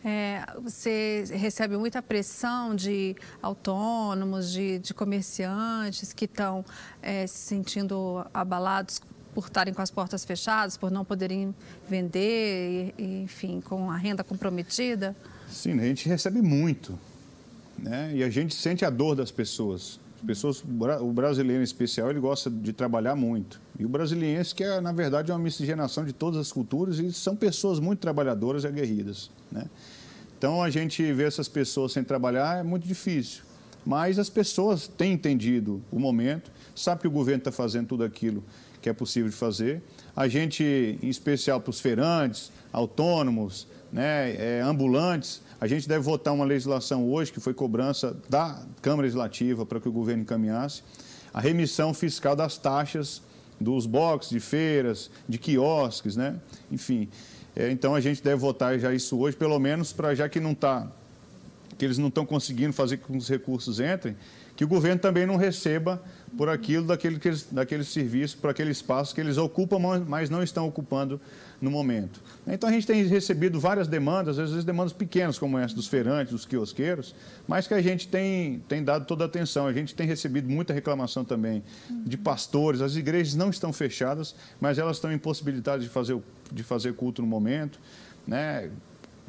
É, 0.05 0.45
você 0.63 1.25
recebe 1.31 1.77
muita 1.77 2.01
pressão 2.01 2.75
de 2.75 3.15
autônomos, 3.43 4.51
de, 4.51 4.79
de 4.79 4.95
comerciantes 4.95 6.13
que 6.13 6.25
estão 6.25 6.65
é, 7.03 7.27
se 7.27 7.39
sentindo 7.39 8.25
abalados 8.33 9.01
por 9.35 9.45
estarem 9.47 9.73
com 9.73 9.83
as 9.83 9.91
portas 9.91 10.25
fechadas, 10.25 10.77
por 10.77 10.91
não 10.91 11.05
poderem 11.05 11.55
vender, 11.89 12.95
e, 12.99 13.23
enfim, 13.23 13.61
com 13.61 13.91
a 13.91 13.97
renda 13.97 14.25
comprometida? 14.25 15.15
Sim, 15.49 15.79
a 15.79 15.85
gente 15.85 16.09
recebe 16.09 16.41
muito. 16.43 16.99
Né? 17.79 18.13
E 18.17 18.25
a 18.25 18.31
gente 18.31 18.55
sente 18.55 18.85
a 18.85 18.91
dor 18.91 19.15
das 19.15 19.31
pessoas. 19.31 20.01
As 20.17 20.27
pessoas, 20.27 20.63
o 21.01 21.13
brasileiro 21.13 21.63
em 21.63 21.65
especial, 21.65 22.11
ele 22.11 22.21
gosta 22.21 22.51
de 22.51 22.73
trabalhar 22.73 23.15
muito. 23.15 23.61
E 23.79 23.87
o 23.87 23.89
brasiliense, 23.89 24.55
que 24.55 24.63
é, 24.63 24.81
na 24.81 24.93
verdade, 24.93 25.31
é 25.31 25.35
uma 25.35 25.41
miscigenação 25.41 26.05
de 26.05 26.13
todas 26.13 26.39
as 26.39 26.53
culturas 26.53 26.99
e 26.99 27.11
são 27.13 27.35
pessoas 27.35 27.81
muito 27.81 28.01
trabalhadoras 28.01 28.65
e 28.65 28.67
aguerridas. 28.67 29.31
Né? 29.51 29.65
Então, 30.40 30.62
a 30.62 30.70
gente 30.70 31.03
ver 31.12 31.26
essas 31.26 31.48
pessoas 31.48 31.92
sem 31.92 32.03
trabalhar 32.03 32.61
é 32.61 32.62
muito 32.62 32.88
difícil. 32.88 33.42
Mas 33.85 34.18
as 34.18 34.31
pessoas 34.31 34.88
têm 34.88 35.12
entendido 35.12 35.83
o 35.92 35.98
momento, 35.98 36.50
sabe 36.74 37.03
que 37.03 37.07
o 37.07 37.11
governo 37.11 37.40
está 37.40 37.53
fazendo 37.53 37.88
tudo 37.88 38.05
aquilo 38.05 38.42
que 38.81 38.88
é 38.88 38.92
possível 38.94 39.29
de 39.29 39.37
fazer. 39.37 39.83
A 40.16 40.29
gente, 40.29 40.98
em 41.03 41.11
especial 41.11 41.61
para 41.61 41.68
os 41.68 41.79
feirantes, 41.79 42.50
autônomos, 42.72 43.68
né, 43.92 44.35
é, 44.35 44.62
ambulantes, 44.62 45.42
a 45.61 45.66
gente 45.66 45.87
deve 45.87 46.03
votar 46.03 46.33
uma 46.33 46.46
legislação 46.46 47.07
hoje, 47.07 47.31
que 47.31 47.38
foi 47.38 47.53
cobrança 47.53 48.16
da 48.26 48.62
Câmara 48.81 49.03
Legislativa 49.03 49.66
para 49.66 49.79
que 49.79 49.90
o 49.90 49.92
governo 49.92 50.22
encaminhasse, 50.22 50.83
a 51.35 51.40
remissão 51.42 51.92
fiscal 51.92 52.35
das 52.35 52.57
taxas 52.57 53.20
dos 53.61 53.85
boxes 53.85 54.31
de 54.31 54.40
feiras, 54.40 55.11
de 55.29 55.37
quiosques, 55.37 56.16
né? 56.16 56.40
enfim. 56.72 57.11
É, 57.57 57.71
então 57.71 57.95
a 57.95 58.01
gente 58.01 58.23
deve 58.23 58.37
votar 58.37 58.79
já 58.79 58.93
isso 58.93 59.19
hoje, 59.19 59.37
pelo 59.37 59.59
menos 59.59 59.93
para 59.93 60.15
já 60.15 60.29
que 60.29 60.39
não 60.39 60.53
está, 60.53 60.87
que 61.77 61.85
eles 61.85 61.99
não 61.99 62.09
estão 62.09 62.25
conseguindo 62.25 62.73
fazer 62.73 62.99
com 62.99 63.13
que 63.13 63.19
os 63.19 63.29
recursos 63.29 63.81
entrem, 63.81 64.17
que 64.57 64.65
o 64.65 64.69
governo 64.69 65.01
também 65.01 65.27
não 65.27 65.37
receba 65.37 66.03
por 66.37 66.49
aquilo 66.49 66.87
daquele, 66.87 67.21
daquele 67.51 67.85
serviço, 67.85 68.38
por 68.38 68.51
aquele 68.51 68.71
espaço 68.71 69.14
que 69.14 69.21
eles 69.21 69.37
ocupam, 69.37 69.79
mas 70.07 70.31
não 70.31 70.43
estão 70.43 70.66
ocupando 70.66 71.21
no 71.61 71.71
momento. 71.71 72.21
Então 72.47 72.69
a 72.69 72.73
gente 72.73 72.87
tem 72.87 73.05
recebido 73.05 73.59
várias 73.59 73.88
demandas, 73.88 74.38
às 74.38 74.51
vezes 74.51 74.64
demandas 74.64 74.93
pequenas, 74.93 75.38
como 75.38 75.59
essa 75.59 75.75
dos 75.75 75.88
feirantes, 75.88 76.33
dos 76.33 76.47
quiosqueiros, 76.47 77.14
mas 77.47 77.66
que 77.66 77.75
a 77.75 77.83
gente 77.83 78.09
tem, 78.09 78.62
tem 78.69 78.83
dado 78.83 79.07
toda 79.07 79.25
a 79.25 79.27
atenção. 79.27 79.66
A 79.66 79.73
gente 79.73 79.95
tem 79.95 80.07
recebido 80.07 80.49
muita 80.49 80.73
reclamação 80.73 81.25
também 81.25 81.62
de 81.90 82.16
pastores. 82.16 82.81
As 82.81 82.97
igrejas 82.97 83.35
não 83.35 83.51
estão 83.51 83.73
fechadas, 83.73 84.35
mas 84.61 84.79
elas 84.79 84.97
estão 84.97 85.12
impossibilitadas 85.12 85.85
de 85.85 85.90
fazer, 85.90 86.19
de 86.51 86.62
fazer 86.62 86.95
culto 86.95 87.23
no 87.23 87.29
momento. 87.29 87.81
Né? 88.27 88.71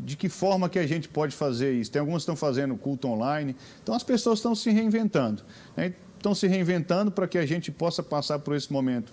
de 0.03 0.15
que 0.15 0.29
forma 0.29 0.67
que 0.67 0.79
a 0.79 0.87
gente 0.87 1.07
pode 1.07 1.35
fazer 1.35 1.73
isso. 1.73 1.91
Tem 1.91 1.99
algumas 1.99 2.21
que 2.21 2.23
estão 2.23 2.35
fazendo 2.35 2.75
culto 2.75 3.07
online. 3.07 3.55
Então, 3.83 3.93
as 3.93 4.03
pessoas 4.03 4.39
estão 4.39 4.55
se 4.55 4.71
reinventando. 4.71 5.43
Né? 5.77 5.93
Estão 6.21 6.35
se 6.35 6.45
reinventando 6.45 7.09
para 7.09 7.27
que 7.27 7.35
a 7.39 7.45
gente 7.47 7.71
possa 7.71 8.03
passar 8.03 8.37
por 8.37 8.55
esse 8.55 8.71
momento 8.71 9.11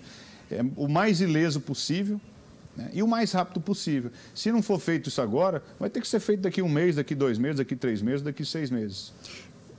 é, 0.50 0.60
o 0.76 0.86
mais 0.86 1.22
ileso 1.22 1.58
possível 1.58 2.20
né? 2.76 2.90
e 2.92 3.02
o 3.02 3.08
mais 3.08 3.32
rápido 3.32 3.62
possível. 3.62 4.12
Se 4.34 4.52
não 4.52 4.62
for 4.62 4.78
feito 4.78 5.08
isso 5.08 5.22
agora, 5.22 5.62
vai 5.80 5.88
ter 5.88 6.02
que 6.02 6.06
ser 6.06 6.20
feito 6.20 6.42
daqui 6.42 6.60
um 6.60 6.68
mês, 6.68 6.96
daqui 6.96 7.14
dois 7.14 7.38
meses, 7.38 7.56
daqui 7.56 7.74
três 7.74 8.02
meses, 8.02 8.20
daqui 8.20 8.44
seis 8.44 8.70
meses. 8.70 9.14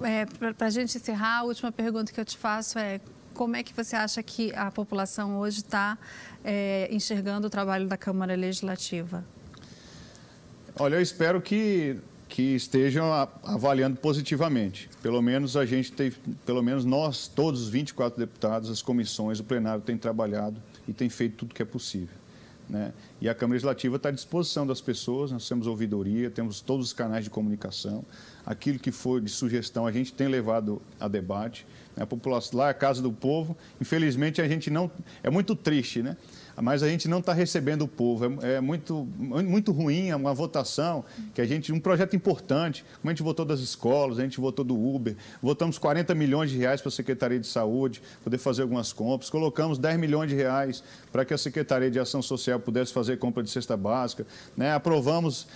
É, 0.02 0.26
para 0.26 0.66
a 0.66 0.70
gente 0.72 0.98
encerrar, 0.98 1.42
a 1.42 1.44
última 1.44 1.72
pergunta 1.72 2.12
que 2.12 2.20
eu 2.20 2.26
te 2.26 2.36
faço 2.36 2.80
é 2.80 3.00
como 3.36 3.56
é 3.56 3.62
que 3.62 3.76
você 3.76 3.96
acha 3.96 4.24
que 4.24 4.52
a 4.56 4.72
população 4.72 5.38
hoje 5.38 5.60
está 5.60 6.00
é, 6.44 6.90
enxergando 6.92 7.46
o 7.46 7.50
trabalho 7.50 7.88
da 7.88 7.96
Câmara 7.96 8.36
Legislativa? 8.36 9.24
Olha, 10.80 10.96
eu 10.96 11.02
espero 11.02 11.40
que, 11.40 11.96
que 12.30 12.56
estejam 12.56 13.12
avaliando 13.44 13.98
positivamente. 13.98 14.88
Pelo 15.02 15.22
menos 15.22 15.58
a 15.58 15.66
gente 15.66 15.92
tem, 15.92 16.14
pelo 16.46 16.62
menos 16.62 16.86
nós, 16.86 17.28
todos 17.28 17.64
os 17.64 17.70
24 17.70 18.20
deputados, 18.20 18.70
as 18.70 18.84
comissões, 18.84 19.40
o 19.40 19.44
plenário 19.44 19.82
tem 19.82 19.98
trabalhado 19.98 20.62
e 20.88 20.94
tem 20.94 21.10
feito 21.10 21.38
tudo 21.38 21.56
que 21.56 21.62
é 21.62 21.66
possível. 21.66 22.16
Né? 22.70 22.94
E 23.20 23.28
a 23.28 23.34
Câmara 23.34 23.56
Legislativa 23.56 23.96
está 23.96 24.10
à 24.10 24.12
disposição 24.12 24.66
das 24.66 24.80
pessoas, 24.80 25.32
nós 25.32 25.50
temos 25.50 25.66
ouvidoria, 25.66 26.30
temos 26.30 26.62
todos 26.62 26.86
os 26.86 26.94
canais 26.94 27.24
de 27.24 27.32
comunicação. 27.32 28.06
Aquilo 28.46 28.78
que 28.78 28.92
for 28.92 29.20
de 29.20 29.32
sugestão 29.32 29.88
a 29.88 29.92
gente 29.92 30.14
tem 30.14 30.28
levado 30.28 30.80
a 31.00 31.08
debate. 31.08 31.66
Né? 31.98 32.04
A 32.04 32.08
população 32.08 32.60
lá 32.60 32.68
é 32.68 32.70
a 32.70 32.76
casa 32.76 33.02
do 33.02 33.12
povo. 33.12 33.58
Infelizmente 33.82 34.40
a 34.40 34.48
gente 34.48 34.70
não. 34.70 34.90
É 35.24 35.32
muito 35.32 35.56
triste, 35.56 36.04
né? 36.04 36.16
Mas 36.62 36.84
a 36.84 36.90
gente 36.90 37.08
não 37.08 37.20
está 37.20 37.34
recebendo 37.34 37.84
o 37.84 37.88
povo. 37.88 38.26
É, 38.44 38.56
é, 38.56 38.62
muito, 38.62 39.08
muito 39.18 39.72
ruim, 39.72 40.10
é 40.10 40.16
uma 40.16 40.34
votação 40.34 41.04
que 41.34 41.42
a 41.42 41.46
gente, 41.46 41.72
um 41.72 41.80
projeto 41.80 42.16
importante, 42.16 42.84
como 43.02 43.10
a 43.10 43.14
gente 43.14 43.24
votou 43.24 43.46
das 43.46 43.60
escolas, 43.60 44.20
a 44.20 44.22
gente 44.22 44.40
votou 44.40 44.66
do 44.66 44.76
Uber, 44.76 45.16
votamos 45.42 45.78
40 45.78 46.14
milhões 46.16 46.52
de 46.52 46.58
reais 46.58 46.82
para 46.82 46.90
a 46.90 46.92
Secretaria 46.92 47.40
de 47.40 47.48
Saúde 47.48 48.02
poder 48.24 48.38
fazer 48.38 48.64
algumas 48.64 48.92
compras, 48.92 49.30
colocamos 49.30 49.78
10 49.78 50.00
milhões 50.00 50.30
de 50.30 50.36
reais 50.36 50.84
para 51.12 51.24
que 51.24 51.34
a 51.34 51.38
Secretaria 51.38 51.90
de 51.90 52.00
Ação 52.00 52.22
Social 52.22 52.60
pudesse 52.60 52.92
fazer 52.92 53.18
compra 53.18 53.42
de 53.42 53.50
cesta 53.50 53.78
básica, 53.78 54.26
né? 54.56 54.74
aprovamos 54.74 55.48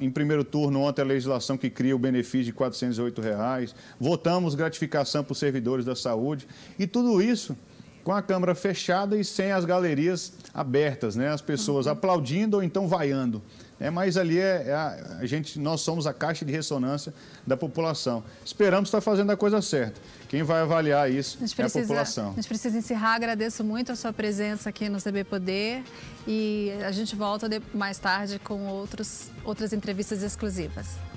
em 0.00 0.10
primeiro 0.10 0.44
turno 0.44 0.82
ontem 0.82 1.02
a 1.02 1.04
legislação 1.04 1.56
que 1.56 1.68
cria 1.68 1.94
o 1.94 1.98
benefício 1.98 2.46
de 2.46 2.52
408 2.52 3.20
reais. 3.20 3.74
votamos 3.98 4.54
gratificação 4.54 5.24
para 5.24 5.32
os 5.32 5.38
servidores 5.38 5.84
da 5.84 5.96
saúde 5.96 6.46
e 6.78 6.86
tudo 6.86 7.20
isso 7.20 7.56
com 8.04 8.12
a 8.12 8.22
câmara 8.22 8.54
fechada 8.54 9.16
e 9.16 9.24
sem 9.24 9.52
as 9.52 9.64
galerias 9.64 10.32
abertas, 10.52 11.16
né? 11.16 11.28
As 11.28 11.40
pessoas 11.40 11.86
uhum. 11.86 11.92
aplaudindo 11.92 12.56
ou 12.56 12.62
então 12.62 12.88
vaiando. 12.88 13.42
É, 13.82 13.90
mas 13.90 14.16
ali 14.16 14.38
é, 14.38 14.64
é 14.68 14.72
a, 14.72 15.18
a, 15.20 15.26
gente, 15.26 15.58
nós 15.58 15.80
somos 15.80 16.06
a 16.06 16.14
caixa 16.14 16.44
de 16.44 16.52
ressonância 16.52 17.12
da 17.44 17.56
população. 17.56 18.22
Esperamos 18.44 18.88
estar 18.88 19.00
fazendo 19.00 19.32
a 19.32 19.36
coisa 19.36 19.60
certa. 19.60 20.00
Quem 20.28 20.44
vai 20.44 20.60
avaliar 20.60 21.10
isso 21.10 21.38
a 21.40 21.62
é 21.62 21.66
a 21.66 21.70
população. 21.70 22.30
A 22.30 22.34
gente 22.34 22.46
precisa 22.46 22.78
encerrar. 22.78 23.14
Agradeço 23.14 23.64
muito 23.64 23.90
a 23.90 23.96
sua 23.96 24.12
presença 24.12 24.68
aqui 24.68 24.88
no 24.88 25.02
CB 25.02 25.24
Poder 25.24 25.82
e 26.28 26.70
a 26.86 26.92
gente 26.92 27.16
volta 27.16 27.48
mais 27.74 27.98
tarde 27.98 28.38
com 28.38 28.68
outros, 28.68 29.30
outras 29.44 29.72
entrevistas 29.72 30.22
exclusivas. 30.22 31.11